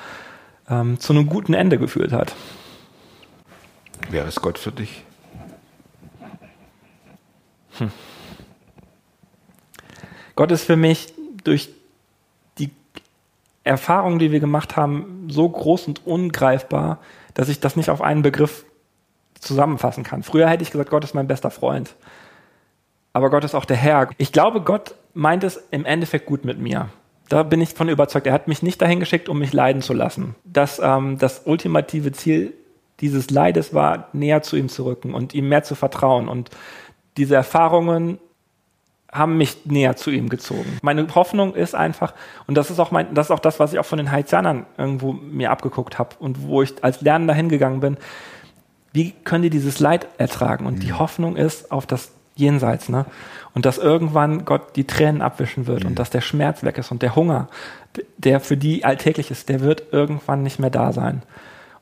ähm, 0.70 1.00
zu 1.00 1.14
einem 1.14 1.28
guten 1.28 1.54
Ende 1.54 1.78
geführt 1.78 2.14
hat. 2.14 2.34
Wer 4.10 4.26
ist 4.26 4.42
Gott 4.42 4.58
für 4.58 4.72
dich? 4.72 5.04
Gott 10.36 10.52
ist 10.52 10.64
für 10.64 10.76
mich 10.76 11.14
durch 11.44 11.70
die 12.58 12.72
Erfahrungen, 13.64 14.20
die 14.20 14.32
wir 14.32 14.40
gemacht 14.40 14.76
haben, 14.76 15.28
so 15.30 15.48
groß 15.48 15.88
und 15.88 16.06
ungreifbar, 16.06 17.00
dass 17.34 17.50
ich 17.50 17.60
das 17.60 17.76
nicht 17.76 17.90
auf 17.90 18.02
einen 18.02 18.22
Begriff 18.22 18.66
zusammenfassen 19.40 20.04
kann. 20.04 20.24
Früher 20.24 20.50
hätte 20.50 20.64
ich 20.64 20.72
gesagt, 20.72 20.90
Gott 20.90 21.04
ist 21.04 21.16
mein 21.16 21.28
bester 21.28 21.52
Freund. 21.52 21.96
Aber 23.14 23.30
Gott 23.30 23.44
ist 23.44 23.56
auch 23.56 23.66
der 23.66 23.78
Herr. 23.78 24.10
Ich 24.18 24.32
glaube, 24.32 24.62
Gott 24.62 24.96
meint 25.14 25.44
es 25.44 25.62
im 25.72 25.86
Endeffekt 25.86 26.26
gut 26.26 26.46
mit 26.46 26.60
mir. 26.60 26.90
Da 27.28 27.44
bin 27.44 27.62
ich 27.62 27.74
von 27.74 27.90
überzeugt. 27.90 28.28
Er 28.28 28.34
hat 28.34 28.48
mich 28.48 28.62
nicht 28.62 28.82
dahin 28.82 29.00
geschickt, 29.00 29.30
um 29.30 29.40
mich 29.40 29.54
leiden 29.54 29.82
zu 29.82 29.94
lassen. 29.94 30.36
Dass 30.44 30.80
ähm, 30.80 31.18
das 31.18 31.44
ultimative 31.46 32.12
Ziel 32.12 32.54
dieses 33.00 33.30
Leides 33.30 33.74
war, 33.74 34.10
näher 34.14 34.42
zu 34.42 34.56
ihm 34.56 34.70
zu 34.70 34.86
rücken 34.86 35.14
und 35.14 35.34
ihm 35.34 35.50
mehr 35.50 35.64
zu 35.64 35.76
vertrauen. 35.76 36.28
Und 36.28 36.50
diese 37.18 37.36
Erfahrungen 37.36 38.20
haben 39.12 39.38
mich 39.38 39.66
näher 39.66 39.96
zu 39.98 40.10
ihm 40.10 40.30
gezogen. 40.30 40.80
Meine 40.82 41.06
Hoffnung 41.14 41.54
ist 41.54 41.76
einfach, 41.76 42.14
und 42.48 42.56
das 42.56 42.72
ist 42.72 42.80
auch 42.80 42.92
mein, 42.92 43.14
das 43.14 43.28
ist 43.28 43.32
auch 43.32 43.40
das, 43.40 43.60
was 43.60 43.74
ich 43.74 43.80
auch 43.80 43.86
von 43.86 43.98
den 43.98 44.12
Haitianern 44.12 44.66
irgendwo 44.78 45.12
mir 45.12 45.52
abgeguckt 45.52 46.00
habe 46.00 46.16
und 46.20 46.48
wo 46.48 46.62
ich 46.62 46.82
als 46.84 47.02
Lernender 47.02 47.34
hingegangen 47.34 47.82
bin. 47.82 47.98
Wie 48.94 49.12
können 49.12 49.44
die 49.44 49.50
dieses 49.50 49.80
Leid 49.80 50.08
ertragen? 50.18 50.66
Und 50.66 50.84
die 50.84 50.94
Hoffnung 50.94 51.36
ist 51.36 51.72
auf 51.72 51.86
das 51.86 52.12
Jenseits, 52.36 52.88
ne? 52.88 53.06
Und 53.54 53.66
dass 53.66 53.78
irgendwann 53.78 54.46
Gott 54.46 54.78
die 54.78 54.88
Tränen 54.88 55.22
abwischen 55.22 55.68
wird 55.68 55.84
und 55.84 56.00
dass 56.00 56.10
der 56.10 56.22
Schmerz 56.22 56.64
weg 56.64 56.78
ist 56.78 56.92
und 56.92 57.02
der 57.02 57.16
Hunger, 57.16 57.50
der 58.18 58.40
für 58.40 58.56
die 58.56 58.86
alltäglich 58.86 59.30
ist, 59.32 59.50
der 59.50 59.60
wird 59.60 59.92
irgendwann 59.92 60.42
nicht 60.42 60.58
mehr 60.58 60.70
da 60.70 60.94
sein. 60.94 61.24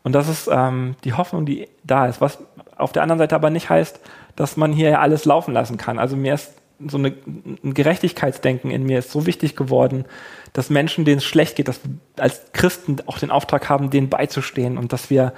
Und 0.02 0.13
das 0.13 0.28
ist 0.28 0.50
ähm, 0.52 0.96
die 1.04 1.13
Hoffnung, 1.13 1.46
die 1.46 1.68
da 1.84 2.08
ist. 2.08 2.22
Was 2.22 2.39
auf 2.76 2.92
der 2.92 3.04
anderen 3.04 3.20
Seite 3.20 3.36
aber 3.36 3.52
nicht 3.52 3.70
heißt, 3.70 4.00
dass 4.39 4.56
man 4.56 4.71
hier 4.71 5.02
alles 5.02 5.25
laufen 5.25 5.54
lassen 5.54 5.75
kann. 5.75 5.99
Also 5.99 6.15
mir 6.15 6.34
ist 6.34 6.54
so 6.88 6.97
eine, 6.97 7.13
ein 7.62 7.73
Gerechtigkeitsdenken 7.73 8.71
in 8.71 8.84
mir 8.84 8.99
ist 8.99 9.12
so 9.12 9.25
wichtig 9.25 9.58
geworden, 9.58 10.06
dass 10.54 10.69
Menschen, 10.69 11.04
denen 11.04 11.17
es 11.17 11.25
schlecht 11.25 11.58
geht, 11.58 11.67
dass 11.67 11.82
wir 11.84 11.91
als 12.23 12.41
Christen 12.54 12.95
auch 13.06 13.19
den 13.19 13.32
Auftrag 13.32 13.67
haben, 13.67 13.89
denen 13.89 14.08
beizustehen 14.08 14.78
und 14.78 14.93
dass 14.93 15.10
wir 15.10 15.34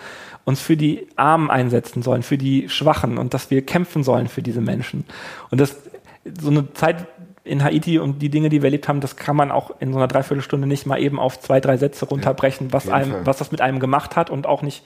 uns 0.45 0.61
für 0.61 0.77
die 0.77 1.07
Armen 1.15 1.49
einsetzen 1.49 2.03
sollen, 2.03 2.21
für 2.21 2.37
die 2.37 2.69
Schwachen 2.69 3.17
und 3.17 3.33
dass 3.33 3.49
wir 3.49 3.65
kämpfen 3.65 4.03
sollen 4.03 4.27
für 4.27 4.43
diese 4.43 4.61
Menschen. 4.61 5.05
Und 5.49 5.59
das 5.59 5.77
so 6.39 6.51
eine 6.51 6.71
Zeit 6.73 7.07
in 7.43 7.63
Haiti 7.63 7.97
und 7.97 8.21
die 8.21 8.29
Dinge, 8.29 8.49
die 8.49 8.61
wir 8.61 8.67
erlebt 8.67 8.87
haben, 8.87 9.01
das 9.01 9.15
kann 9.15 9.35
man 9.35 9.49
auch 9.49 9.71
in 9.79 9.93
so 9.93 9.97
einer 9.97 10.07
Dreiviertelstunde 10.07 10.67
nicht 10.67 10.85
mal 10.85 11.01
eben 11.01 11.19
auf 11.19 11.39
zwei, 11.39 11.59
drei 11.59 11.77
Sätze 11.77 12.05
runterbrechen, 12.05 12.71
was 12.71 12.87
einem, 12.87 13.25
was 13.25 13.37
das 13.37 13.51
mit 13.51 13.61
einem 13.61 13.79
gemacht 13.79 14.15
hat 14.15 14.29
und 14.29 14.45
auch 14.45 14.61
nicht, 14.61 14.83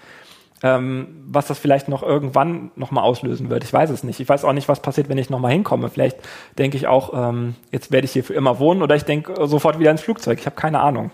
ähm, 0.64 1.24
was 1.28 1.48
das 1.48 1.60
vielleicht 1.60 1.90
noch 1.90 2.02
irgendwann 2.02 2.72
nochmal 2.76 3.04
auslösen 3.04 3.50
wird. 3.50 3.64
Ich 3.64 3.74
weiß 3.74 3.90
es 3.90 4.04
nicht. 4.04 4.20
Ich 4.20 4.30
weiß 4.30 4.44
auch 4.46 4.54
nicht, 4.54 4.68
was 4.68 4.82
passiert, 4.82 5.10
wenn 5.10 5.18
ich 5.18 5.30
nochmal 5.30 5.52
hinkomme. 5.52 5.90
Vielleicht 5.90 6.18
denke 6.58 6.78
ich 6.78 6.88
auch, 6.88 7.30
ähm, 7.30 7.56
jetzt 7.72 7.92
werde 7.92 8.06
ich 8.06 8.12
hier 8.12 8.24
für 8.24 8.34
immer 8.34 8.60
wohnen 8.60 8.82
oder 8.82 8.96
ich 8.96 9.04
denke 9.04 9.48
sofort 9.48 9.80
wieder 9.80 9.92
ins 9.92 10.02
Flugzeug. 10.02 10.40
Ich 10.40 10.46
habe 10.46 10.56
keine 10.56 10.80
Ahnung. 10.80 11.12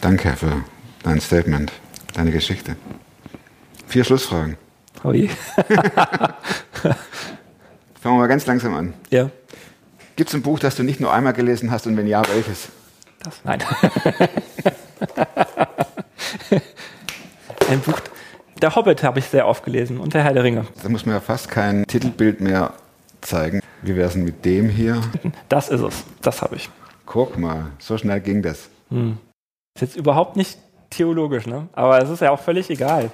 Danke 0.00 0.32
für 0.36 0.64
dein 1.02 1.20
Statement, 1.20 1.72
deine 2.14 2.30
Geschichte. 2.30 2.76
Vier 3.86 4.04
Schlussfragen. 4.04 4.56
Oh 5.04 5.12
je. 5.12 5.28
Fangen 8.00 8.16
wir 8.16 8.18
mal 8.18 8.26
ganz 8.26 8.46
langsam 8.46 8.74
an. 8.74 8.94
ja. 9.10 9.30
Gibt 10.16 10.30
es 10.30 10.34
ein 10.34 10.42
Buch, 10.42 10.58
das 10.58 10.74
du 10.74 10.82
nicht 10.82 10.98
nur 10.98 11.12
einmal 11.12 11.32
gelesen 11.32 11.70
hast 11.70 11.86
und 11.86 11.96
wenn 11.96 12.08
ja, 12.08 12.22
welches? 12.28 12.70
Das, 13.22 13.40
nein. 13.44 13.62
Ein 17.68 17.80
Buch. 17.80 18.00
Der 18.62 18.74
Hobbit 18.74 19.02
habe 19.02 19.18
ich 19.18 19.26
sehr 19.26 19.46
oft 19.46 19.62
gelesen 19.62 20.00
und 20.00 20.14
der 20.14 20.24
Herr 20.24 20.32
der 20.32 20.42
Ringe. 20.42 20.66
Da 20.82 20.88
muss 20.88 21.04
man 21.04 21.14
ja 21.14 21.20
fast 21.20 21.50
kein 21.50 21.86
Titelbild 21.86 22.40
mehr 22.40 22.72
zeigen. 23.20 23.60
Wie 23.82 23.94
wäre 23.94 24.08
es 24.08 24.14
denn 24.14 24.24
mit 24.24 24.44
dem 24.44 24.70
hier? 24.70 25.00
Das 25.48 25.68
ist 25.68 25.82
es. 25.82 26.04
Das 26.22 26.40
habe 26.40 26.56
ich. 26.56 26.70
Guck 27.04 27.38
mal, 27.38 27.66
so 27.78 27.98
schnell 27.98 28.20
ging 28.20 28.42
das. 28.42 28.68
Ist 28.90 29.80
jetzt 29.80 29.96
überhaupt 29.96 30.36
nicht 30.36 30.58
theologisch, 30.90 31.46
ne? 31.46 31.68
Aber 31.72 32.02
es 32.02 32.08
ist 32.08 32.20
ja 32.20 32.30
auch 32.30 32.40
völlig 32.40 32.70
egal. 32.70 33.10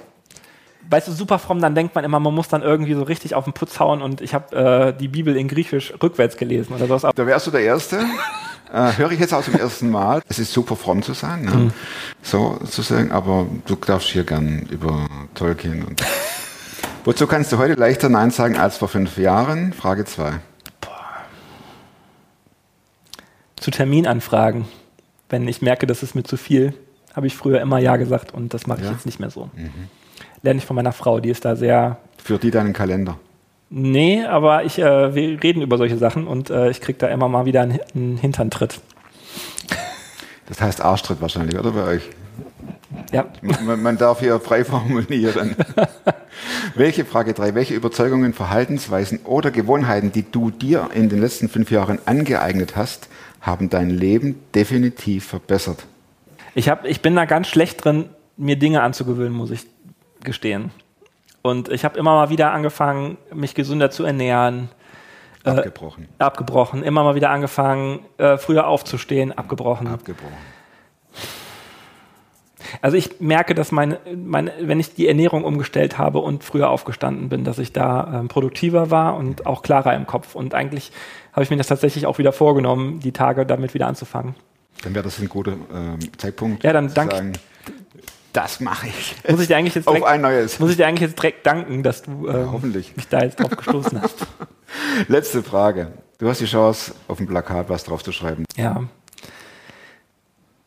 Weißt 0.89 1.07
du, 1.07 1.11
super 1.11 1.37
fromm, 1.37 1.59
dann 1.59 1.75
denkt 1.75 1.93
man 1.95 2.05
immer, 2.05 2.19
man 2.19 2.33
muss 2.33 2.47
dann 2.47 2.61
irgendwie 2.61 2.93
so 2.93 3.03
richtig 3.03 3.35
auf 3.35 3.43
den 3.43 3.53
Putz 3.53 3.79
hauen 3.79 4.01
und 4.01 4.21
ich 4.21 4.33
habe 4.33 4.55
äh, 4.55 4.93
die 4.97 5.07
Bibel 5.07 5.35
in 5.35 5.47
Griechisch 5.47 5.93
rückwärts 6.01 6.37
gelesen 6.37 6.73
oder 6.75 6.87
sowas. 6.87 7.13
Da 7.13 7.27
wärst 7.27 7.47
du 7.47 7.51
der 7.51 7.61
Erste. 7.61 8.05
Äh, 8.75 8.97
höre 8.97 9.11
ich 9.13 9.21
jetzt 9.21 9.33
auch 9.33 9.41
zum 9.41 9.55
ersten 9.55 9.89
Mal. 9.89 10.21
Es 10.27 10.37
ist 10.37 10.51
super 10.51 10.75
fromm 10.75 11.01
zu 11.01 11.13
sein, 11.13 11.45
ne? 11.45 11.71
so 12.21 12.57
zu 12.69 12.81
sagen, 12.81 13.09
aber 13.13 13.47
du 13.65 13.75
darfst 13.75 14.09
hier 14.09 14.25
gern 14.25 14.67
über 14.69 15.07
Tolkien 15.33 15.83
und. 15.83 16.03
Wozu 17.05 17.25
kannst 17.25 17.53
du 17.53 17.57
heute 17.57 17.75
leichter 17.75 18.09
Nein 18.09 18.31
sagen 18.31 18.57
als 18.57 18.75
vor 18.75 18.89
fünf 18.89 19.17
Jahren? 19.17 19.71
Frage 19.71 20.03
zwei. 20.03 20.39
Zu 23.55 23.71
Terminanfragen. 23.71 24.65
Wenn 25.29 25.47
ich 25.47 25.61
merke, 25.61 25.87
das 25.87 26.03
ist 26.03 26.13
mir 26.13 26.23
zu 26.23 26.35
viel, 26.35 26.73
habe 27.15 27.27
ich 27.27 27.37
früher 27.37 27.61
immer 27.61 27.79
Ja 27.79 27.95
gesagt 27.95 28.33
und 28.33 28.53
das 28.53 28.67
mache 28.67 28.79
ich 28.79 28.85
Ja? 28.87 28.91
jetzt 28.91 29.05
nicht 29.05 29.21
mehr 29.21 29.29
so. 29.29 29.49
Lerne 30.41 30.57
ich 30.59 30.65
von 30.65 30.75
meiner 30.75 30.91
Frau, 30.91 31.21
die 31.21 31.29
ist 31.29 31.45
da 31.45 31.55
sehr 31.55 31.97
Für 32.21 32.37
die 32.37 32.51
deinen 32.51 32.73
Kalender. 32.73 33.17
Nee, 33.69 34.23
aber 34.23 34.63
ich, 34.63 34.79
äh, 34.79 35.15
wir 35.15 35.43
reden 35.43 35.61
über 35.61 35.77
solche 35.77 35.97
Sachen 35.97 36.27
und 36.27 36.49
äh, 36.49 36.69
ich 36.69 36.81
krieg 36.81 36.99
da 36.99 37.07
immer 37.07 37.27
mal 37.27 37.45
wieder 37.45 37.61
einen, 37.61 37.79
einen 37.93 38.17
Hinterntritt. 38.17 38.79
Das 40.47 40.61
heißt 40.61 40.81
Arschtritt 40.81 41.21
wahrscheinlich, 41.21 41.57
oder 41.57 41.71
bei 41.71 41.83
euch? 41.85 42.03
Ja, 43.11 43.25
Man, 43.41 43.81
man 43.81 43.97
darf 43.97 44.19
hier 44.19 44.39
frei 44.39 44.63
formulieren. 44.63 45.55
Welche 46.75 47.05
Frage 47.05 47.33
3? 47.33 47.55
Welche 47.55 47.73
Überzeugungen, 47.73 48.33
Verhaltensweisen 48.33 49.19
oder 49.23 49.51
Gewohnheiten, 49.51 50.11
die 50.11 50.29
du 50.29 50.51
dir 50.51 50.89
in 50.93 51.09
den 51.09 51.21
letzten 51.21 51.49
fünf 51.49 51.71
Jahren 51.71 51.99
angeeignet 52.05 52.75
hast, 52.75 53.07
haben 53.41 53.69
dein 53.69 53.89
Leben 53.89 54.39
definitiv 54.53 55.25
verbessert? 55.25 55.85
Ich, 56.53 56.69
hab, 56.69 56.85
ich 56.85 57.01
bin 57.01 57.15
da 57.15 57.25
ganz 57.25 57.47
schlecht 57.47 57.83
drin, 57.83 58.09
mir 58.37 58.57
Dinge 58.57 58.81
anzugewöhnen, 58.81 59.33
muss 59.33 59.51
ich 59.51 59.61
gestehen. 60.23 60.71
Und 61.45 61.69
ich 61.69 61.85
habe 61.85 61.99
immer 61.99 62.15
mal 62.15 62.31
wieder 62.31 62.51
angefangen, 62.53 63.19
mich 63.31 63.53
gesünder 63.53 63.91
zu 63.91 64.03
ernähren. 64.03 64.69
Äh, 65.43 65.51
abgebrochen. 65.51 66.07
Äh, 66.17 66.23
abgebrochen. 66.23 66.81
Immer 66.81 67.03
mal 67.03 67.13
wieder 67.13 67.29
angefangen, 67.29 67.99
äh, 68.17 68.37
früher 68.37 68.65
aufzustehen, 68.65 69.31
abgebrochen. 69.31 69.85
Abgebrochen. 69.85 70.33
Also 72.81 72.97
ich 72.97 73.19
merke, 73.21 73.53
dass 73.53 73.71
meine, 73.71 73.99
meine, 74.15 74.53
wenn 74.59 74.79
ich 74.79 74.95
die 74.95 75.07
Ernährung 75.07 75.43
umgestellt 75.43 75.99
habe 75.99 76.17
und 76.17 76.43
früher 76.43 76.71
aufgestanden 76.71 77.29
bin, 77.29 77.43
dass 77.43 77.59
ich 77.59 77.71
da 77.71 78.21
ähm, 78.21 78.27
produktiver 78.27 78.89
war 78.89 79.15
und 79.15 79.45
auch 79.45 79.61
klarer 79.61 79.93
im 79.93 80.07
Kopf. 80.07 80.33
Und 80.33 80.55
eigentlich 80.55 80.91
habe 81.31 81.43
ich 81.43 81.51
mir 81.51 81.57
das 81.57 81.67
tatsächlich 81.67 82.07
auch 82.07 82.17
wieder 82.17 82.33
vorgenommen, 82.33 83.01
die 83.01 83.11
Tage 83.11 83.45
damit 83.45 83.75
wieder 83.75 83.85
anzufangen. 83.85 84.33
Dann 84.83 84.95
wäre 84.95 85.03
das 85.03 85.19
ein 85.19 85.29
guter 85.29 85.53
ähm, 85.71 85.99
Zeitpunkt. 86.17 86.63
Ja, 86.63 86.73
dann 86.73 86.91
danke. 86.91 87.33
Das 88.35 88.59
mache 88.59 88.87
ich. 88.87 89.15
Muss 89.29 89.39
ich 89.39 89.47
dir 89.47 89.55
eigentlich 89.55 89.75
jetzt 89.75 89.87
direkt, 89.87 90.03
auf 90.03 90.09
ein 90.09 90.19
neues. 90.19 90.59
Muss 90.59 90.69
ich 90.69 90.75
dir 90.75 90.85
eigentlich 90.85 91.09
jetzt 91.09 91.17
direkt 91.17 91.45
danken, 91.45 91.83
dass 91.83 92.03
du 92.03 92.27
ähm, 92.27 92.51
hoffentlich. 92.51 92.93
mich 92.97 93.07
da 93.07 93.21
jetzt 93.21 93.39
drauf 93.39 93.55
gestoßen 93.55 94.01
hast. 94.01 94.27
Letzte 95.07 95.41
Frage. 95.41 95.93
Du 96.17 96.27
hast 96.27 96.41
die 96.41 96.45
Chance, 96.45 96.93
auf 97.07 97.17
dem 97.17 97.27
Plakat 97.27 97.69
was 97.69 97.85
drauf 97.85 98.03
zu 98.03 98.11
schreiben. 98.11 98.43
Ja. 98.57 98.83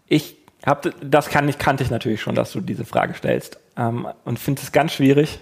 Ich 0.06 0.38
habe, 0.64 0.94
das 1.02 1.28
kann 1.28 1.46
ich, 1.46 1.58
kannte 1.58 1.84
ich 1.84 1.90
natürlich 1.90 2.22
schon, 2.22 2.34
dass 2.34 2.52
du 2.52 2.62
diese 2.62 2.86
Frage 2.86 3.12
stellst. 3.12 3.58
Ähm, 3.76 4.08
und 4.24 4.38
finde 4.38 4.62
es 4.62 4.72
ganz 4.72 4.94
schwierig. 4.94 5.38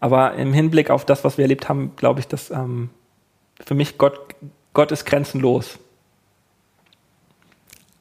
Aber 0.00 0.34
im 0.34 0.52
Hinblick 0.52 0.90
auf 0.90 1.04
das, 1.04 1.22
was 1.22 1.38
wir 1.38 1.44
erlebt 1.44 1.68
haben, 1.68 1.94
glaube 1.94 2.18
ich, 2.18 2.26
dass 2.26 2.50
ähm, 2.50 2.90
für 3.64 3.74
mich 3.74 3.98
Gott, 3.98 4.18
Gott 4.74 4.90
ist 4.90 5.04
grenzenlos. 5.04 5.78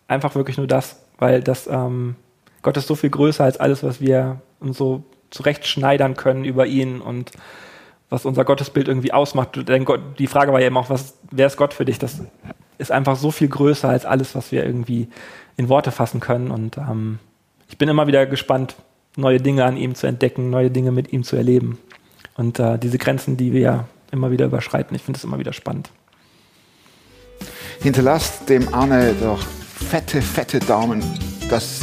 Einfach 0.07 0.33
wirklich 0.33 0.57
nur 0.57 0.65
das, 0.65 0.97
weil 1.19 1.43
das 1.43 1.67
ähm, 1.67 2.15
Gott 2.61 2.77
ist 2.77 2.87
so 2.87 2.95
viel 2.95 3.09
größer 3.09 3.43
als 3.43 3.57
alles, 3.57 3.83
was 3.83 4.01
wir 4.01 4.41
uns 4.59 4.77
so 4.77 5.03
zurechtschneidern 5.29 6.15
können 6.15 6.45
über 6.45 6.65
ihn 6.65 7.01
und 7.01 7.31
was 8.09 8.25
unser 8.25 8.43
Gottesbild 8.43 8.87
irgendwie 8.87 9.13
ausmacht. 9.13 9.57
Die 10.19 10.27
Frage 10.27 10.51
war 10.51 10.59
ja 10.59 10.67
immer 10.67 10.81
auch, 10.81 10.89
was, 10.89 11.17
wer 11.31 11.47
ist 11.47 11.57
Gott 11.57 11.73
für 11.73 11.85
dich? 11.85 11.97
Das 11.97 12.21
ist 12.77 12.91
einfach 12.91 13.15
so 13.15 13.31
viel 13.31 13.47
größer 13.47 13.87
als 13.87 14.05
alles, 14.05 14.35
was 14.35 14.51
wir 14.51 14.65
irgendwie 14.65 15.07
in 15.55 15.69
Worte 15.69 15.91
fassen 15.91 16.19
können. 16.19 16.51
Und 16.51 16.77
ähm, 16.77 17.19
ich 17.69 17.77
bin 17.77 17.87
immer 17.87 18.07
wieder 18.07 18.25
gespannt, 18.25 18.75
neue 19.15 19.39
Dinge 19.39 19.63
an 19.63 19.77
ihm 19.77 19.95
zu 19.95 20.07
entdecken, 20.07 20.49
neue 20.49 20.69
Dinge 20.69 20.91
mit 20.91 21.13
ihm 21.13 21.23
zu 21.23 21.37
erleben. 21.37 21.79
Und 22.35 22.59
äh, 22.59 22.77
diese 22.77 22.97
Grenzen, 22.97 23.37
die 23.37 23.53
wir 23.53 23.61
ja 23.61 23.87
immer 24.11 24.31
wieder 24.31 24.45
überschreiten, 24.45 24.95
ich 24.95 25.03
finde 25.03 25.17
es 25.17 25.23
immer 25.23 25.39
wieder 25.39 25.53
spannend. 25.53 25.89
Hinterlasst 27.81 28.49
dem 28.49 28.73
Arne 28.73 29.15
doch 29.19 29.41
fette, 29.41 30.21
fette 30.21 30.59
Daumen. 30.59 31.01
Das 31.49 31.81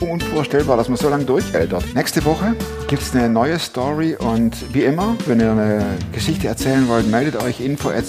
unvorstellbar, 0.00 0.76
dass 0.76 0.88
man 0.88 0.96
so 0.96 1.08
lange 1.08 1.24
durchhält. 1.24 1.72
Nächste 1.94 2.24
Woche 2.24 2.54
gibt 2.88 3.02
es 3.02 3.14
eine 3.14 3.28
neue 3.28 3.58
Story 3.58 4.16
und 4.16 4.56
wie 4.74 4.84
immer, 4.84 5.16
wenn 5.26 5.40
ihr 5.40 5.52
eine 5.52 5.84
Geschichte 6.12 6.48
erzählen 6.48 6.88
wollt, 6.88 7.10
meldet 7.10 7.36
euch 7.42 7.60
info 7.60 7.90
at. 7.90 8.04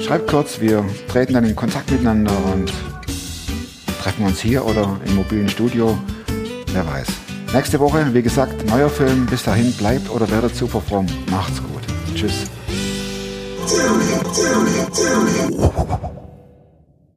Schreibt 0.00 0.30
kurz, 0.30 0.60
wir 0.60 0.84
treten 1.08 1.34
dann 1.34 1.44
in 1.44 1.56
Kontakt 1.56 1.90
miteinander 1.90 2.32
und 2.52 2.72
treffen 4.02 4.24
uns 4.24 4.40
hier 4.40 4.64
oder 4.64 4.98
im 5.06 5.16
mobilen 5.16 5.48
Studio. 5.48 5.98
Wer 6.72 6.86
weiß. 6.86 7.08
Nächste 7.52 7.80
Woche, 7.80 8.06
wie 8.12 8.22
gesagt, 8.22 8.66
neuer 8.68 8.90
Film. 8.90 9.26
Bis 9.26 9.42
dahin 9.42 9.72
bleibt 9.72 10.10
oder 10.10 10.30
werdet 10.30 10.54
super 10.54 10.80
fromm. 10.80 11.06
Macht's 11.30 11.60
gut. 11.62 11.82
Tschüss. 12.14 12.44